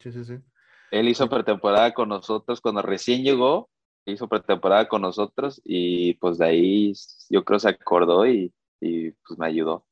Sí, 0.00 0.12
sí, 0.12 0.24
sí. 0.24 0.38
Él 0.94 1.08
hizo 1.08 1.28
pretemporada 1.28 1.92
con 1.92 2.08
nosotros 2.08 2.60
cuando 2.60 2.80
recién 2.80 3.24
llegó, 3.24 3.68
hizo 4.06 4.28
pretemporada 4.28 4.86
con 4.86 5.02
nosotros 5.02 5.60
y 5.64 6.14
pues 6.14 6.38
de 6.38 6.46
ahí 6.46 6.92
yo 7.30 7.44
creo 7.44 7.58
se 7.58 7.68
acordó 7.68 8.24
y, 8.26 8.54
y 8.80 9.10
pues 9.10 9.36
me 9.36 9.46
ayudó. 9.46 9.84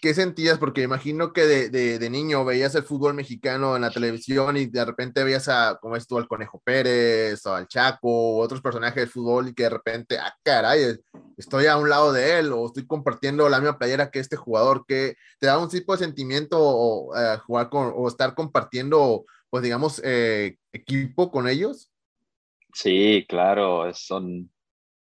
¿Qué, 0.00 0.14
sentías? 0.14 0.58
Porque 0.58 0.82
imagino 0.82 1.32
que 1.32 1.46
de, 1.46 2.10
niño 2.10 2.44
veías 2.44 2.74
el 2.74 2.82
fútbol 2.82 3.14
mexicano 3.14 3.76
en 3.76 3.82
la 3.82 3.92
televisión 3.92 4.56
y 4.56 4.66
de 4.66 4.84
repente 4.84 5.22
veías 5.22 5.48
a, 5.48 5.78
como 5.80 5.94
estuvo 5.94 6.18
al 6.18 6.26
Conejo 6.26 6.60
Pérez 6.64 7.46
o 7.46 7.54
al 7.54 7.68
Chaco 7.68 8.08
o 8.08 8.40
otros 8.40 8.60
personajes 8.60 8.96
del 8.96 9.08
fútbol 9.08 9.48
y 9.48 9.54
que 9.54 9.64
de 9.64 9.70
repente, 9.70 10.18
ah, 10.18 10.34
caray, 10.42 10.98
estoy 11.36 11.66
a 11.66 11.76
un 11.76 11.88
lado 11.88 12.12
de 12.12 12.40
él 12.40 12.52
o 12.52 12.66
estoy 12.66 12.84
compartiendo 12.84 13.48
la 13.48 13.60
misma 13.60 13.78
playera 13.78 14.10
que 14.10 14.18
este 14.18 14.34
jugador, 14.34 14.84
que 14.88 15.14
te 15.38 15.46
da 15.46 15.58
un 15.58 15.68
tipo 15.68 15.92
de 15.92 16.04
sentimiento 16.04 16.58
o, 16.58 17.16
eh, 17.16 17.38
jugar 17.46 17.70
con, 17.70 17.92
o 17.94 18.08
estar 18.08 18.34
compartiendo, 18.34 19.24
pues 19.50 19.62
digamos, 19.62 20.00
eh, 20.04 20.56
equipo 20.72 21.30
con 21.30 21.48
ellos. 21.48 21.90
Sí, 22.72 23.26
claro, 23.28 23.92
son, 23.94 24.50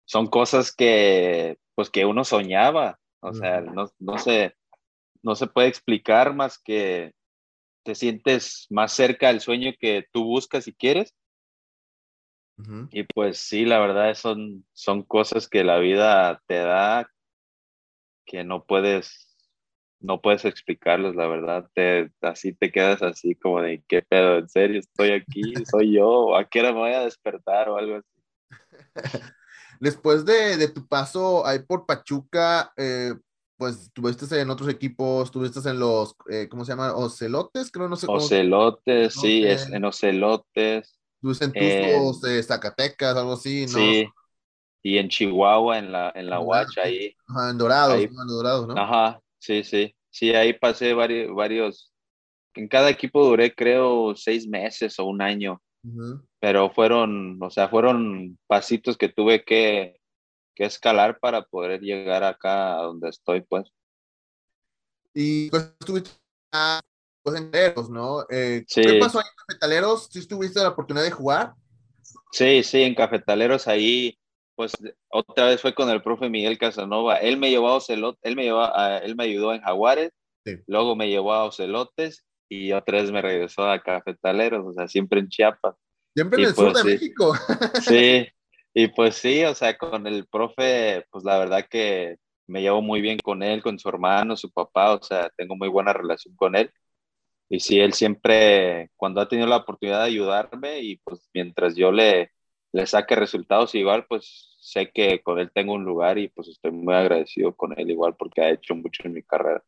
son 0.05 0.27
cosas 0.27 0.75
que, 0.75 1.57
pues 1.75 1.89
que 1.89 2.05
uno 2.05 2.23
soñaba 2.23 2.99
o 3.23 3.33
sea, 3.33 3.61
no, 3.61 3.89
no, 3.99 4.17
se, 4.17 4.53
no 5.21 5.35
se 5.35 5.47
puede 5.47 5.69
explicar 5.69 6.35
más 6.35 6.59
que 6.59 7.13
te 7.83 7.95
sientes 7.95 8.67
más 8.69 8.91
cerca 8.91 9.29
del 9.29 9.39
sueño 9.39 9.71
que 9.79 10.05
tú 10.11 10.25
buscas 10.25 10.67
y 10.67 10.73
quieres. 10.73 11.15
Y 12.91 13.03
pues 13.03 13.39
sí, 13.39 13.65
la 13.65 13.79
verdad 13.79 14.13
son, 14.13 14.65
son 14.73 15.03
cosas 15.03 15.47
que 15.49 15.63
la 15.63 15.79
vida 15.79 16.41
te 16.47 16.55
da 16.55 17.09
que 18.25 18.43
no 18.43 18.65
puedes, 18.65 19.32
no 20.03 20.21
puedes 20.21 20.43
explicarles, 20.45 21.15
la 21.15 21.27
verdad. 21.27 21.67
Te, 21.73 22.11
así 22.21 22.53
te 22.53 22.71
quedas 22.71 23.01
así 23.01 23.35
como 23.35 23.61
de, 23.61 23.83
¿qué 23.87 24.01
pedo? 24.01 24.37
¿En 24.37 24.49
serio 24.49 24.79
estoy 24.79 25.11
aquí? 25.11 25.53
¿Soy 25.65 25.93
yo? 25.93 26.35
¿A 26.35 26.45
qué 26.45 26.59
hora 26.59 26.73
me 26.73 26.79
voy 26.79 26.91
a 26.91 27.05
despertar 27.05 27.69
o 27.69 27.77
algo 27.77 27.95
así? 27.97 28.09
Después 29.79 30.25
de, 30.25 30.67
tu 30.67 30.87
paso 30.87 31.45
ahí 31.45 31.59
por 31.59 31.85
Pachuca, 31.85 32.71
eh, 32.77 33.13
pues 33.57 33.91
tuviste 33.93 34.39
en 34.39 34.49
otros 34.49 34.69
equipos, 34.69 35.31
tuviste 35.31 35.67
en 35.69 35.79
los, 35.79 36.15
eh, 36.29 36.47
¿cómo 36.49 36.65
se 36.65 36.73
llama? 36.73 36.93
Ocelotes, 36.93 37.71
creo, 37.71 37.87
no 37.87 37.95
sé. 37.95 38.05
Ocelotes, 38.09 39.13
sí, 39.13 39.43
es 39.45 39.69
en 39.69 39.85
Ocelotes. 39.85 40.99
Tuviste 41.21 41.45
en 41.45 41.53
Tuzos, 41.53 42.21
de 42.21 42.43
Zacatecas, 42.43 43.15
algo 43.15 43.33
así, 43.33 43.65
¿no? 43.67 43.79
Sí, 43.79 44.05
y 44.83 44.97
en 44.97 45.07
Chihuahua, 45.07 45.79
en 45.79 45.93
la, 45.93 46.11
en 46.13 46.29
la 46.29 46.41
Huacha, 46.41 46.81
ahí. 46.83 47.15
Ajá, 47.27 47.51
en 47.51 47.57
Dorados, 47.57 48.03
en 48.03 48.27
Dorados, 48.27 48.67
¿no? 48.67 48.77
Ajá, 48.77 49.22
sí, 49.43 49.63
sí. 49.63 49.95
Sí, 50.09 50.33
ahí 50.33 50.53
pasé 50.53 50.93
varios, 50.93 51.33
varios, 51.33 51.93
en 52.53 52.67
cada 52.67 52.89
equipo 52.89 53.25
duré 53.25 53.53
creo 53.53 54.15
seis 54.15 54.47
meses 54.47 54.99
o 54.99 55.05
un 55.05 55.21
año 55.21 55.61
pero 56.39 56.69
fueron, 56.71 57.41
o 57.41 57.49
sea, 57.49 57.67
fueron 57.67 58.37
pasitos 58.47 58.97
que 58.97 59.09
tuve 59.09 59.43
que, 59.43 59.99
que 60.55 60.65
escalar 60.65 61.19
para 61.19 61.43
poder 61.43 61.81
llegar 61.81 62.23
acá 62.23 62.79
a 62.79 62.83
donde 62.83 63.09
estoy, 63.09 63.41
pues. 63.41 63.69
Y 65.13 65.49
pues 65.49 65.73
estuviste 65.79 66.11
pues, 67.21 67.35
en 67.35 67.51
Cafetaleros, 67.51 67.89
¿no? 67.89 68.25
Eh, 68.29 68.65
¿Qué 68.67 68.97
pasó 68.99 69.19
ahí 69.19 69.25
en 69.25 69.35
Cafetaleros? 69.45 70.09
¿Sí 70.11 70.27
tuviste 70.27 70.61
la 70.61 70.69
oportunidad 70.69 71.03
de 71.03 71.11
jugar? 71.11 71.53
Sí, 72.31 72.63
sí, 72.63 72.81
en 72.81 72.95
Cafetaleros 72.95 73.67
ahí, 73.67 74.17
pues 74.55 74.73
otra 75.09 75.47
vez 75.47 75.61
fue 75.61 75.73
con 75.73 75.89
el 75.89 76.01
profe 76.01 76.29
Miguel 76.29 76.57
Casanova. 76.57 77.17
Él 77.17 77.37
me 77.37 77.49
llevó 77.49 77.69
a 77.69 77.75
Ocelot, 77.75 78.17
él 78.21 78.35
me 78.35 78.43
llevó 78.43 78.61
a, 78.61 78.97
él 78.99 79.15
me 79.15 79.25
ayudó 79.25 79.53
en 79.53 79.61
Jaguares, 79.61 80.11
luego 80.67 80.95
me 80.95 81.09
llevó 81.09 81.33
a 81.33 81.45
Ocelotes 81.45 82.25
y 82.49 82.71
otra 82.71 83.01
vez 83.01 83.11
me 83.11 83.21
regresó 83.21 83.69
a 83.69 83.81
Cafetaleros, 83.81 84.65
o 84.65 84.73
sea, 84.73 84.87
siempre 84.87 85.19
en 85.19 85.29
Chiapas. 85.29 85.75
Siempre 86.13 86.43
en 86.43 86.49
el 86.49 86.55
sur 86.55 86.71
pues 86.71 86.83
de 86.83 86.91
México. 86.91 87.33
Sí, 87.81 88.27
y 88.73 88.87
pues 88.89 89.15
sí, 89.15 89.43
o 89.43 89.55
sea, 89.55 89.77
con 89.77 90.05
el 90.05 90.27
profe, 90.27 91.05
pues 91.09 91.23
la 91.23 91.39
verdad 91.39 91.65
que 91.69 92.17
me 92.47 92.61
llevo 92.61 92.81
muy 92.81 93.01
bien 93.01 93.17
con 93.19 93.41
él, 93.41 93.63
con 93.63 93.79
su 93.79 93.89
hermano, 93.89 94.35
su 94.35 94.51
papá, 94.51 94.93
o 94.93 95.01
sea, 95.01 95.29
tengo 95.35 95.55
muy 95.55 95.69
buena 95.69 95.93
relación 95.93 96.35
con 96.35 96.55
él. 96.55 96.71
Y 97.49 97.59
sí, 97.59 97.79
él 97.79 97.93
siempre, 97.93 98.89
cuando 98.95 99.21
ha 99.21 99.27
tenido 99.27 99.47
la 99.47 99.57
oportunidad 99.57 99.99
de 99.99 100.07
ayudarme 100.07 100.79
y 100.79 100.97
pues 100.97 101.29
mientras 101.33 101.75
yo 101.75 101.91
le, 101.91 102.31
le 102.73 102.87
saque 102.87 103.15
resultados 103.15 103.73
igual, 103.75 104.05
pues 104.07 104.57
sé 104.59 104.91
que 104.91 105.21
con 105.21 105.39
él 105.39 105.51
tengo 105.53 105.73
un 105.73 105.85
lugar 105.85 106.17
y 106.17 106.27
pues 106.27 106.47
estoy 106.47 106.71
muy 106.71 106.93
agradecido 106.95 107.55
con 107.55 107.77
él 107.79 107.91
igual 107.91 108.15
porque 108.17 108.41
ha 108.41 108.49
hecho 108.49 108.75
mucho 108.75 109.03
en 109.05 109.13
mi 109.13 109.23
carrera. 109.23 109.63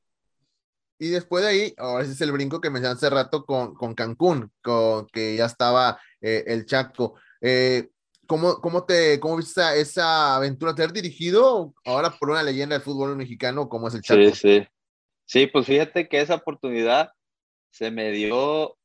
Y 0.97 1.09
después 1.09 1.43
de 1.43 1.49
ahí, 1.49 1.73
ahora 1.77 2.03
ese 2.03 2.13
es 2.13 2.21
el 2.21 2.31
brinco 2.31 2.59
que 2.59 2.69
me 2.69 2.79
hace 2.79 3.09
rato 3.09 3.45
con, 3.45 3.75
con 3.75 3.93
Cancún, 3.93 4.51
con, 4.61 5.07
que 5.07 5.35
ya 5.35 5.45
estaba 5.45 5.99
eh, 6.19 6.45
el 6.47 6.65
Chaco. 6.65 7.15
Eh, 7.41 7.89
¿cómo, 8.25 8.55
cómo, 8.55 8.85
te, 8.85 9.19
¿Cómo 9.19 9.37
viste 9.37 9.61
esa, 9.79 10.37
aventura? 10.37 10.73
¿Te 10.73 10.83
has 10.83 10.93
dirigido 10.93 11.73
ahora 11.83 12.11
por 12.11 12.29
una 12.29 12.41
leyenda 12.41 12.75
del 12.75 12.83
fútbol 12.83 13.15
mexicano 13.15 13.69
como 13.69 13.89
es 13.89 13.93
el 13.95 14.01
Chaco? 14.01 14.21
Sí, 14.21 14.31
sí. 14.33 14.67
Sí, 15.25 15.47
pues 15.47 15.65
fíjate 15.65 16.07
que 16.07 16.21
esa 16.21 16.35
oportunidad 16.35 17.11
se 17.71 17.91
me 17.91 18.11
dio 18.11 18.77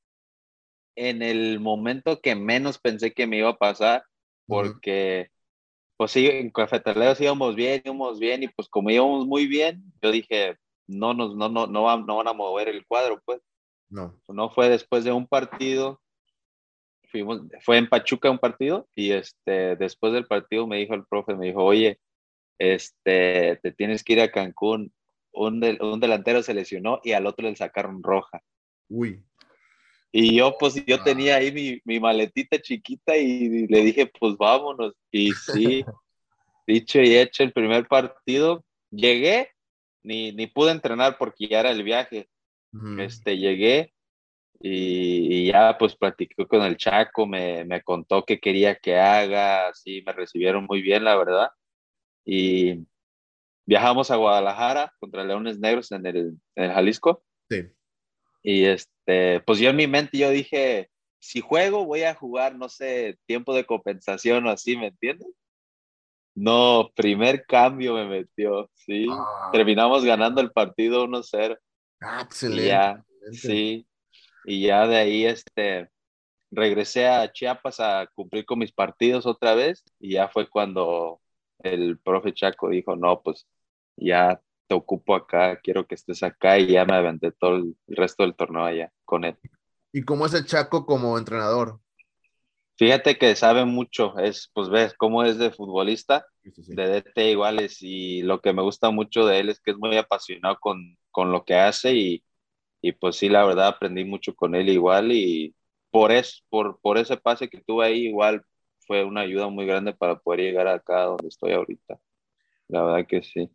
en 0.96 1.22
el 1.22 1.60
momento 1.60 2.20
que 2.20 2.34
menos 2.34 2.78
pensé 2.78 3.12
que 3.12 3.26
me 3.26 3.38
iba 3.38 3.50
a 3.50 3.56
pasar, 3.56 4.04
porque, 4.50 5.30
pues 5.96 6.10
sí, 6.10 6.26
en 6.26 6.50
Cafetaleros 6.50 7.20
íbamos 7.20 7.54
bien, 7.54 7.82
íbamos 7.84 8.18
bien, 8.18 8.42
y 8.42 8.48
pues 8.48 8.68
como 8.68 8.90
íbamos 8.90 9.26
muy 9.26 9.46
bien, 9.46 9.82
yo 10.02 10.10
dije, 10.10 10.56
no, 10.86 11.14
nos, 11.14 11.34
no, 11.36 11.48
no, 11.48 11.66
no, 11.66 11.84
van, 11.84 12.04
no 12.04 12.16
van 12.16 12.28
a 12.28 12.32
mover 12.32 12.68
el 12.68 12.86
cuadro, 12.86 13.22
pues. 13.24 13.40
No. 13.88 14.20
No 14.28 14.50
fue 14.50 14.68
después 14.68 15.04
de 15.04 15.12
un 15.12 15.26
partido, 15.26 16.00
fuimos, 17.10 17.42
fue 17.62 17.78
en 17.78 17.88
Pachuca 17.88 18.30
un 18.30 18.38
partido, 18.38 18.88
y 18.94 19.12
este, 19.12 19.76
después 19.76 20.12
del 20.12 20.26
partido 20.26 20.66
me 20.66 20.78
dijo 20.78 20.94
el 20.94 21.06
profe, 21.06 21.34
me 21.34 21.46
dijo, 21.46 21.64
oye, 21.64 21.98
este, 22.58 23.58
te 23.62 23.72
tienes 23.72 24.04
que 24.04 24.12
ir 24.14 24.20
a 24.20 24.30
Cancún, 24.30 24.92
un, 25.32 25.64
un 25.80 26.00
delantero 26.00 26.42
se 26.42 26.54
lesionó 26.54 27.00
y 27.02 27.12
al 27.12 27.26
otro 27.26 27.48
le 27.48 27.56
sacaron 27.56 28.02
roja. 28.02 28.42
Uy. 28.88 29.24
Y 30.12 30.36
yo, 30.36 30.56
pues, 30.58 30.74
yo 30.86 30.96
ah. 30.96 31.04
tenía 31.04 31.36
ahí 31.36 31.52
mi, 31.52 31.80
mi, 31.84 32.00
maletita 32.00 32.60
chiquita 32.60 33.16
y 33.16 33.66
le 33.68 33.80
dije, 33.82 34.06
pues 34.06 34.36
vámonos. 34.36 34.94
Y 35.10 35.32
sí, 35.32 35.84
dicho 36.66 37.00
y 37.00 37.16
hecho, 37.16 37.42
el 37.42 37.52
primer 37.52 37.86
partido, 37.86 38.64
llegué 38.90 39.50
ni, 40.02 40.32
ni 40.32 40.46
pude 40.46 40.72
entrenar 40.72 41.16
porque 41.18 41.48
ya 41.48 41.60
era 41.60 41.70
el 41.70 41.82
viaje. 41.82 42.28
Este, 42.98 43.36
llegué 43.36 43.92
y, 44.60 45.46
ya 45.46 45.76
pues 45.78 45.96
platicé 45.96 46.46
con 46.46 46.62
el 46.62 46.76
Chaco, 46.76 47.26
me, 47.26 47.64
me, 47.64 47.82
contó 47.82 48.24
qué 48.24 48.38
quería 48.38 48.76
que 48.76 48.96
haga, 48.96 49.68
así 49.68 50.02
me 50.06 50.12
recibieron 50.12 50.66
muy 50.66 50.82
bien, 50.82 51.02
la 51.04 51.16
verdad. 51.16 51.50
Y 52.24 52.86
viajamos 53.66 54.10
a 54.10 54.16
Guadalajara 54.16 54.92
contra 55.00 55.24
Leones 55.24 55.58
Negros 55.58 55.90
en 55.92 56.06
el, 56.06 56.16
en 56.54 56.64
el 56.64 56.72
Jalisco. 56.72 57.24
Sí. 57.48 57.70
Y 58.42 58.64
este, 58.64 59.40
pues 59.40 59.58
yo 59.58 59.70
en 59.70 59.76
mi 59.76 59.86
mente 59.86 60.18
yo 60.18 60.30
dije, 60.30 60.90
si 61.18 61.40
juego 61.40 61.84
voy 61.84 62.02
a 62.02 62.14
jugar, 62.14 62.56
no 62.56 62.68
sé, 62.68 63.18
tiempo 63.26 63.54
de 63.54 63.66
compensación 63.66 64.46
o 64.46 64.50
así, 64.50 64.76
¿me 64.76 64.88
entiendes? 64.88 65.28
No, 66.34 66.90
primer 66.94 67.44
cambio 67.44 67.94
me 67.94 68.06
metió, 68.06 68.70
sí. 68.74 69.06
Ah. 69.10 69.50
Terminamos 69.52 70.04
ganando 70.04 70.40
el 70.40 70.50
partido 70.52 71.06
1-0. 71.06 71.58
Ah, 72.00 72.22
excelente. 72.24 72.66
ya, 72.66 73.04
sí. 73.32 73.86
Y 74.46 74.62
ya 74.62 74.86
de 74.86 74.96
ahí, 74.96 75.26
este, 75.26 75.90
regresé 76.50 77.08
a 77.08 77.30
Chiapas 77.30 77.80
a 77.80 78.08
cumplir 78.14 78.44
con 78.44 78.58
mis 78.58 78.72
partidos 78.72 79.26
otra 79.26 79.54
vez 79.54 79.84
y 79.98 80.14
ya 80.14 80.28
fue 80.28 80.48
cuando 80.48 81.20
el 81.58 81.98
profe 81.98 82.32
Chaco 82.32 82.68
dijo, 82.70 82.96
no, 82.96 83.20
pues 83.22 83.46
ya 83.96 84.40
te 84.70 84.74
ocupo 84.76 85.16
acá, 85.16 85.58
quiero 85.60 85.84
que 85.84 85.96
estés 85.96 86.22
acá 86.22 86.56
y 86.56 86.68
ya 86.68 86.84
me 86.84 86.94
aventé 86.94 87.32
todo 87.32 87.56
el 87.56 87.74
resto 87.88 88.22
del 88.22 88.36
torneo 88.36 88.62
allá 88.62 88.92
con 89.04 89.24
él. 89.24 89.36
¿Y 89.92 90.04
cómo 90.04 90.26
es 90.26 90.34
el 90.34 90.46
Chaco 90.46 90.86
como 90.86 91.18
entrenador? 91.18 91.80
Fíjate 92.76 93.18
que 93.18 93.34
sabe 93.34 93.64
mucho, 93.64 94.16
es, 94.20 94.48
pues 94.54 94.68
ves 94.68 94.94
cómo 94.96 95.24
es 95.24 95.38
de 95.38 95.50
futbolista, 95.50 96.24
de 96.44 96.86
DT 96.86 97.32
iguales, 97.32 97.82
y 97.82 98.22
lo 98.22 98.40
que 98.40 98.52
me 98.52 98.62
gusta 98.62 98.90
mucho 98.90 99.26
de 99.26 99.40
él 99.40 99.48
es 99.48 99.60
que 99.60 99.72
es 99.72 99.76
muy 99.76 99.96
apasionado 99.96 100.56
con, 100.60 100.96
con 101.10 101.32
lo 101.32 101.44
que 101.44 101.56
hace 101.56 101.92
y, 101.94 102.24
y, 102.80 102.92
pues 102.92 103.16
sí, 103.16 103.28
la 103.28 103.44
verdad 103.44 103.66
aprendí 103.66 104.04
mucho 104.04 104.36
con 104.36 104.54
él 104.54 104.68
igual 104.68 105.10
y, 105.10 105.52
por, 105.90 106.12
eso, 106.12 106.44
por, 106.48 106.78
por 106.80 106.96
ese 106.96 107.16
pase 107.16 107.48
que 107.48 107.60
tuve 107.60 107.86
ahí, 107.86 108.06
igual 108.06 108.44
fue 108.86 109.02
una 109.02 109.22
ayuda 109.22 109.48
muy 109.48 109.66
grande 109.66 109.92
para 109.94 110.20
poder 110.20 110.42
llegar 110.42 110.68
acá 110.68 111.06
donde 111.06 111.26
estoy 111.26 111.54
ahorita. 111.54 111.98
La 112.68 112.84
verdad 112.84 113.06
que 113.08 113.22
sí. 113.24 113.50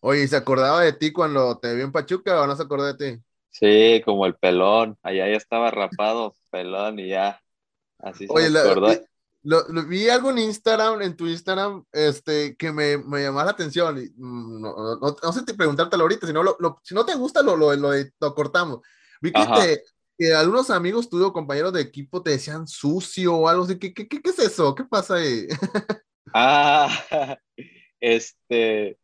Oye, 0.00 0.26
¿se 0.26 0.36
acordaba 0.36 0.82
de 0.82 0.94
ti 0.94 1.12
cuando 1.12 1.58
te 1.58 1.74
vio 1.74 1.84
en 1.84 1.92
Pachuca 1.92 2.40
o 2.40 2.46
no 2.46 2.56
se 2.56 2.62
acordó 2.62 2.92
de 2.92 2.94
ti? 2.94 3.22
Sí, 3.50 4.02
como 4.04 4.26
el 4.26 4.34
pelón. 4.34 4.98
Allá 5.02 5.28
ya 5.28 5.36
estaba 5.36 5.70
rapado, 5.70 6.34
pelón, 6.50 6.98
y 6.98 7.08
ya. 7.08 7.40
Así 7.98 8.26
se 8.26 8.32
Oye, 8.32 8.46
acordó. 8.58 8.88
Lo, 9.42 9.64
vi 9.86 10.08
algo 10.08 10.30
en 10.30 10.38
Instagram, 10.38 11.00
en 11.00 11.16
tu 11.16 11.26
Instagram, 11.26 11.84
este, 11.92 12.56
que 12.56 12.72
me, 12.72 12.98
me 12.98 13.22
llamó 13.22 13.42
la 13.42 13.50
atención. 13.50 13.98
Y, 13.98 14.10
mm, 14.16 14.60
no, 14.60 14.96
no, 15.00 15.16
no, 15.22 15.32
sé 15.32 15.40
si 15.46 15.54
preguntártelo 15.54 16.02
ahorita, 16.02 16.26
si 16.26 16.32
no, 16.32 16.42
lo, 16.42 16.56
si 16.82 16.94
no 16.94 17.04
te 17.06 17.14
gusta, 17.14 17.42
lo, 17.42 17.56
lo, 17.56 17.74
lo, 17.74 18.34
cortamos. 18.34 18.80
Vi 19.22 19.32
que, 19.32 19.40
te, 19.40 19.82
que, 20.18 20.34
algunos 20.34 20.68
amigos 20.70 21.08
tuyos, 21.08 21.32
compañeros 21.32 21.72
de 21.72 21.80
equipo, 21.80 22.22
te 22.22 22.30
decían 22.30 22.66
sucio 22.68 23.34
o 23.34 23.48
algo 23.48 23.64
así. 23.64 23.78
¿Qué, 23.78 23.94
qué, 23.94 24.06
qué, 24.08 24.20
qué 24.20 24.30
es 24.30 24.38
eso? 24.38 24.74
¿Qué 24.74 24.84
pasa 24.84 25.14
ahí? 25.14 25.46
ah, 26.34 27.38
este, 28.00 28.98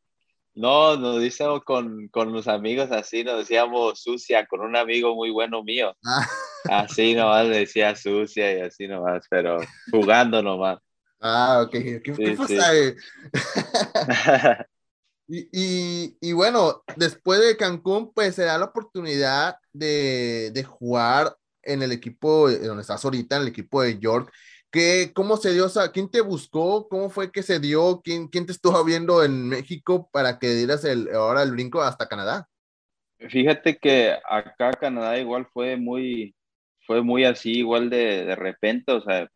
no, 0.57 0.97
nos 0.97 1.21
decíamos 1.21 1.63
con, 1.65 2.09
con, 2.09 2.33
los 2.33 2.49
amigos 2.49 2.91
así, 2.91 3.23
nos 3.23 3.39
decíamos 3.39 4.01
sucia, 4.01 4.47
con 4.47 4.61
un 4.61 4.75
amigo 4.75 5.15
muy 5.15 5.31
bueno 5.31 5.63
mío. 5.63 5.95
Ah. 6.05 6.27
Así 6.65 7.15
nomás 7.15 7.49
decía 7.49 7.95
sucia 7.95 8.57
y 8.57 8.61
así 8.63 8.89
nomás, 8.89 9.27
pero 9.29 9.59
jugando 9.91 10.43
nomás. 10.43 10.79
Ah, 11.21 11.63
ok. 11.65 11.71
¿Qué, 12.03 12.37
pasa 12.37 12.69
ahí? 12.71 12.95
y, 15.29 15.49
y, 15.53 16.17
y, 16.21 16.33
bueno, 16.33 16.83
después 16.97 17.41
de 17.41 17.57
Cancún, 17.57 18.13
pues 18.15 18.35
se 18.35 18.45
da 18.45 18.59
la 18.59 18.65
oportunidad 18.65 19.59
de, 19.73 20.51
de 20.53 20.65
jugar 20.65 21.37
en 21.63 21.83
el 21.83 21.93
equipo 21.93 22.51
donde 22.51 22.81
estás 22.81 23.05
ahorita, 23.05 23.37
en 23.37 23.43
el 23.43 23.49
equipo 23.49 23.83
de 23.83 23.99
York. 23.99 24.33
¿Cómo 25.15 25.37
se 25.37 25.53
dio? 25.55 25.67
¿Quién 25.93 26.11
te 26.11 26.21
buscó? 26.21 26.89
¿Cómo 26.89 27.09
fue 27.09 27.33
que 27.33 27.43
se 27.43 27.59
dio? 27.61 28.03
¿Quién, 28.03 28.29
quién 28.29 28.47
te 28.47 28.53
estuvo 28.53 28.85
viendo 28.85 29.25
en 29.25 29.49
México 29.49 30.11
para 30.13 30.39
que 30.39 30.51
dieras 30.51 30.85
el, 30.85 31.09
ahora 31.15 31.43
el 31.43 31.53
brinco 31.53 31.83
hasta 31.83 32.09
Canadá? 32.09 32.49
Fíjate 33.19 33.79
que 33.79 34.15
acá 34.29 34.73
Canadá 34.73 35.19
igual 35.19 35.47
fue 35.53 35.77
muy, 35.77 36.35
fue 36.87 37.03
muy 37.03 37.25
así, 37.25 37.59
igual 37.59 37.89
de, 37.89 38.27
de 38.27 38.37
repente, 38.37 38.93
o 38.93 39.01
sea, 39.01 39.29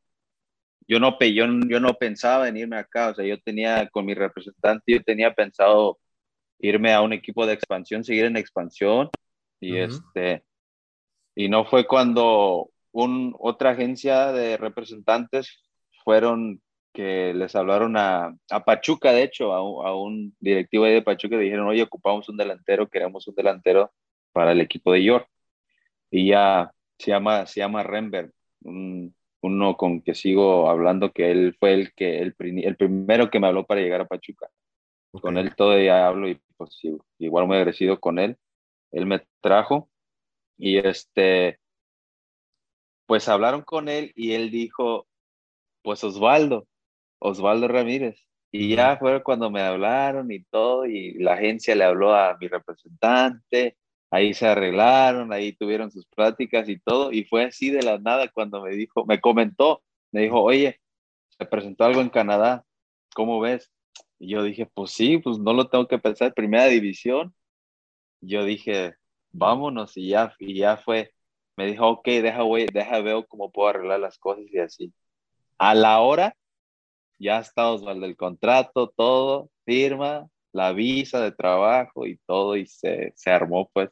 yo 0.87 1.01
no, 1.01 1.19
yo, 1.19 1.47
yo 1.69 1.81
no 1.81 1.95
pensaba 1.95 2.49
en 2.49 2.59
irme 2.59 2.77
acá, 2.77 3.11
o 3.11 3.15
sea, 3.15 3.25
yo 3.25 3.41
tenía 3.41 3.89
con 3.89 4.05
mi 4.05 4.15
representante, 4.15 4.93
yo 4.93 5.03
tenía 5.03 5.33
pensado 5.33 5.99
irme 6.59 6.93
a 6.93 7.01
un 7.01 7.15
equipo 7.15 7.47
de 7.47 7.55
expansión, 7.55 8.05
seguir 8.05 8.27
en 8.27 8.37
expansión, 8.37 9.09
y 9.61 9.79
este, 9.79 10.45
y 11.35 11.49
no 11.49 11.65
fue 11.65 11.87
cuando 11.87 12.71
un, 12.93 13.35
otra 13.39 13.71
agencia 13.71 14.33
de 14.33 14.57
representantes 14.57 15.63
fueron 16.05 16.61
que 16.93 17.33
les 17.35 17.55
hablaron 17.55 17.97
a, 17.97 18.35
a 18.51 18.65
Pachuca, 18.65 19.13
de 19.13 19.23
hecho, 19.23 19.53
a 19.53 19.63
un, 19.63 19.87
a 19.87 19.95
un 19.95 20.37
directivo 20.41 20.85
de 20.85 21.03
Pachuca, 21.03 21.37
y 21.37 21.45
dijeron, 21.45 21.69
oye, 21.69 21.83
ocupamos 21.83 22.29
un 22.29 22.37
delantero, 22.37 22.89
queremos 22.89 23.27
un 23.29 23.35
delantero 23.35 23.93
para 24.33 24.53
el 24.53 24.61
equipo 24.61 24.93
de 24.93 25.05
York. 25.05 25.29
Y 26.11 26.29
ya 26.29 26.73
se 26.99 27.13
llama, 27.13 27.47
se 27.47 27.61
llama 27.61 27.85
Renberg, 27.85 28.33
un, 28.63 29.15
uno 29.43 29.77
con 29.77 30.03
que 30.03 30.15
sigo 30.15 30.69
hablando, 30.69 31.13
que 31.13 31.31
él 31.31 31.57
fue 31.59 31.75
el, 31.75 31.93
que, 31.95 32.19
el, 32.19 32.35
el 32.39 32.77
primero 32.77 33.31
que 33.31 33.39
me 33.41 33.47
habló 33.47 33.65
para 33.65 33.81
llegar 33.81 34.01
a 34.01 34.07
Pachuca. 34.07 34.49
Con 35.13 35.39
él 35.39 35.55
todavía 35.57 36.07
hablo 36.07 36.29
y 36.29 36.41
pues 36.57 36.81
igual 37.19 37.47
muy 37.47 37.57
agradecido 37.57 37.99
con 37.99 38.19
él. 38.19 38.37
Él 38.93 39.07
me 39.07 39.23
trajo 39.41 39.89
y 40.59 40.79
este, 40.79 41.59
pues 43.11 43.29
hablaron 43.29 43.63
con 43.63 43.89
él 43.89 44.13
y 44.15 44.35
él 44.35 44.53
dijo, 44.53 45.09
pues 45.83 46.05
Osvaldo, 46.05 46.69
Osvaldo 47.19 47.67
Ramírez. 47.67 48.25
Y 48.53 48.77
ya 48.77 48.99
fue 48.99 49.21
cuando 49.25 49.51
me 49.51 49.63
hablaron 49.63 50.31
y 50.31 50.45
todo, 50.45 50.87
y 50.87 51.15
la 51.15 51.33
agencia 51.33 51.75
le 51.75 51.83
habló 51.83 52.15
a 52.15 52.37
mi 52.41 52.47
representante, 52.47 53.77
ahí 54.13 54.33
se 54.33 54.47
arreglaron, 54.47 55.33
ahí 55.33 55.53
tuvieron 55.55 55.91
sus 55.91 56.07
pláticas 56.07 56.69
y 56.69 56.79
todo, 56.79 57.11
y 57.11 57.25
fue 57.25 57.47
así 57.47 57.71
de 57.71 57.83
la 57.83 57.99
nada 57.99 58.29
cuando 58.29 58.63
me 58.63 58.77
dijo, 58.77 59.05
me 59.05 59.21
comentó, 59.21 59.83
me 60.13 60.21
dijo, 60.21 60.41
oye, 60.41 60.81
se 61.31 61.47
presentó 61.47 61.87
algo 61.87 62.03
en 62.03 62.11
Canadá, 62.11 62.65
¿cómo 63.13 63.41
ves? 63.41 63.73
Y 64.21 64.29
yo 64.29 64.45
dije, 64.45 64.67
pues 64.73 64.93
sí, 64.93 65.19
pues 65.19 65.37
no 65.41 65.53
lo 65.53 65.69
tengo 65.69 65.89
que 65.89 65.99
pensar, 65.99 66.33
primera 66.33 66.67
división. 66.67 67.35
Yo 68.21 68.45
dije, 68.45 68.95
vámonos, 69.33 69.97
y 69.97 70.11
ya, 70.11 70.33
y 70.39 70.55
ya 70.59 70.77
fue 70.77 71.13
me 71.61 71.67
dijo, 71.67 71.87
ok, 71.87 72.07
deja, 72.07 72.43
wey, 72.43 72.67
deja 72.73 73.03
veo 73.03 73.27
cómo 73.27 73.53
puedo 73.53 73.69
arreglar 73.69 74.01
las 74.01 74.19
cosas 74.19 74.47
y 74.51 74.59
así. 74.59 74.95
A 75.59 75.75
la 75.75 76.01
hora, 76.01 76.35
ya 77.19 77.39
está 77.39 77.69
Osvaldo 77.69 78.07
el 78.07 78.17
contrato, 78.17 78.89
todo, 78.97 79.51
firma, 79.67 80.27
la 80.53 80.73
visa 80.73 81.21
de 81.21 81.33
trabajo 81.33 82.07
y 82.07 82.17
todo, 82.27 82.57
y 82.57 82.65
se, 82.65 83.13
se 83.15 83.31
armó, 83.31 83.71
pues. 83.75 83.91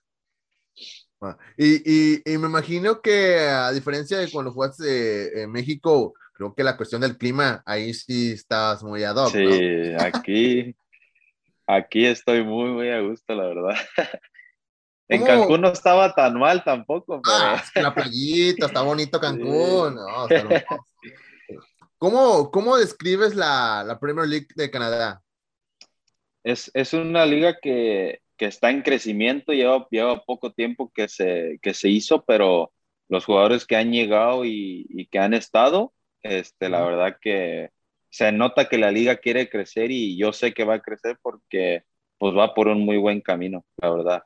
Ah, 1.20 1.36
y, 1.58 1.76
y, 1.84 2.22
y, 2.24 2.38
me 2.38 2.46
imagino 2.46 3.02
que 3.02 3.38
a 3.38 3.70
diferencia 3.70 4.16
de 4.16 4.30
cuando 4.30 4.50
jugaste 4.50 5.42
en 5.42 5.52
México, 5.52 6.14
creo 6.32 6.54
que 6.54 6.64
la 6.64 6.74
cuestión 6.74 7.02
del 7.02 7.18
clima, 7.18 7.62
ahí 7.66 7.92
sí 7.92 8.32
estás 8.32 8.82
muy 8.82 9.04
ad 9.04 9.16
hoc, 9.16 9.30
Sí, 9.30 9.92
aquí, 9.98 10.74
aquí 11.66 12.06
estoy 12.06 12.42
muy, 12.44 12.70
muy 12.70 12.88
a 12.88 13.02
gusto, 13.02 13.34
la 13.34 13.44
verdad. 13.44 13.74
En 15.08 15.24
Cancún 15.24 15.62
no 15.62 15.68
estaba 15.68 16.14
tan 16.14 16.38
mal 16.38 16.62
tampoco. 16.62 17.20
Ah, 17.26 17.62
la 17.74 17.94
playita, 17.94 18.66
está 18.66 18.82
bonito 18.82 19.18
Cancún. 19.20 19.98
¿Cómo, 21.98 22.50
¿Cómo, 22.50 22.76
describes 22.76 23.34
la, 23.34 23.82
la, 23.84 23.98
Premier 23.98 24.28
League 24.28 24.48
de 24.54 24.70
Canadá? 24.70 25.22
Es, 26.44 26.70
es 26.74 26.92
una 26.92 27.26
liga 27.26 27.58
que, 27.60 28.20
que, 28.36 28.46
está 28.46 28.70
en 28.70 28.82
crecimiento, 28.82 29.52
lleva, 29.52 29.88
lleva 29.90 30.22
poco 30.24 30.52
tiempo 30.52 30.92
que 30.94 31.08
se, 31.08 31.58
que 31.60 31.74
se 31.74 31.88
hizo, 31.88 32.24
pero 32.24 32.72
los 33.08 33.24
jugadores 33.24 33.66
que 33.66 33.74
han 33.74 33.90
llegado 33.90 34.44
y, 34.44 34.86
y 34.90 35.06
que 35.06 35.18
han 35.18 35.34
estado, 35.34 35.92
este, 36.22 36.68
la 36.68 36.84
verdad 36.84 37.16
que 37.20 37.70
se 38.10 38.30
nota 38.30 38.68
que 38.68 38.78
la 38.78 38.92
liga 38.92 39.16
quiere 39.16 39.48
crecer 39.48 39.90
y 39.90 40.16
yo 40.16 40.32
sé 40.32 40.54
que 40.54 40.64
va 40.64 40.74
a 40.74 40.82
crecer 40.82 41.18
porque 41.20 41.82
pues 42.18 42.34
va 42.34 42.54
por 42.54 42.68
un 42.68 42.84
muy 42.84 42.96
buen 42.96 43.20
camino, 43.20 43.64
la 43.76 43.90
verdad. 43.90 44.22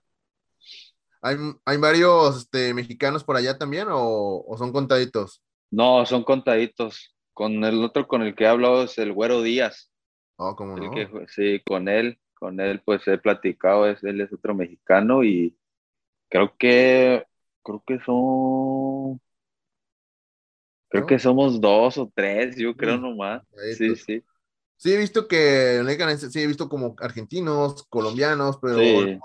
¿Hay, 1.22 1.36
hay 1.64 1.76
varios 1.76 2.36
este, 2.38 2.74
mexicanos 2.74 3.22
por 3.22 3.36
allá 3.36 3.56
también 3.56 3.86
o, 3.90 4.54
son 4.58 4.72
contaditos? 4.72 5.40
No, 5.70 6.04
son 6.04 6.24
contaditos. 6.24 7.14
Con 7.32 7.64
el 7.64 7.82
otro 7.82 8.06
con 8.08 8.22
el 8.22 8.34
que 8.34 8.44
he 8.44 8.48
hablado 8.48 8.82
es 8.82 8.98
el 8.98 9.12
Güero 9.12 9.40
Díaz. 9.40 9.90
Oh, 10.36 10.56
¿cómo 10.56 10.76
no? 10.76 10.92
sí, 11.28 11.62
con 11.64 11.88
él, 11.88 12.18
con 12.34 12.58
él 12.60 12.82
pues 12.84 13.06
he 13.06 13.16
platicado, 13.18 13.88
es, 13.88 14.02
él 14.02 14.20
es 14.20 14.32
otro 14.32 14.54
mexicano 14.54 15.22
y 15.22 15.56
creo 16.28 16.56
que, 16.58 17.24
creo 17.62 17.82
que 17.86 18.00
son, 18.00 19.20
creo 20.88 21.06
que 21.06 21.18
somos 21.20 21.60
dos 21.60 21.98
o 21.98 22.10
tres, 22.12 22.56
yo 22.56 22.76
creo 22.76 22.98
nomás. 22.98 23.42
Sí, 23.76 23.94
sí. 23.94 24.24
Sí, 24.82 24.92
he 24.92 24.98
visto 24.98 25.28
que 25.28 25.80
sí 26.28 26.42
he 26.42 26.46
visto 26.48 26.68
como 26.68 26.96
argentinos, 26.98 27.86
colombianos, 27.88 28.58
pero 28.60 28.78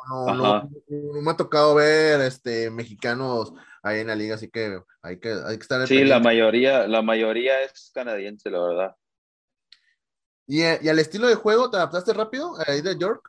no, 0.08 0.70
me 0.88 1.32
ha 1.32 1.36
tocado 1.36 1.74
ver 1.74 2.22
este 2.22 2.70
mexicanos 2.70 3.54
ahí 3.82 4.02
en 4.02 4.08
la 4.08 4.16
liga, 4.16 4.36
así 4.36 4.52
que 4.52 4.80
hay 5.02 5.20
que, 5.20 5.30
hay 5.30 5.58
que 5.58 5.62
estar. 5.64 5.88
Sí, 5.88 6.04
la 6.04 6.20
mayoría, 6.20 6.88
la 6.88 7.02
mayoría 7.02 7.60
es 7.64 7.90
canadiense, 7.92 8.52
la 8.52 8.60
verdad. 8.60 8.96
¿Y, 10.46 10.62
¿Y, 10.62 10.90
al 10.90 11.00
estilo 11.00 11.26
de 11.26 11.34
juego 11.34 11.72
te 11.72 11.78
adaptaste 11.78 12.14
rápido 12.14 12.54
ahí 12.68 12.82
de 12.82 12.96
York? 12.96 13.28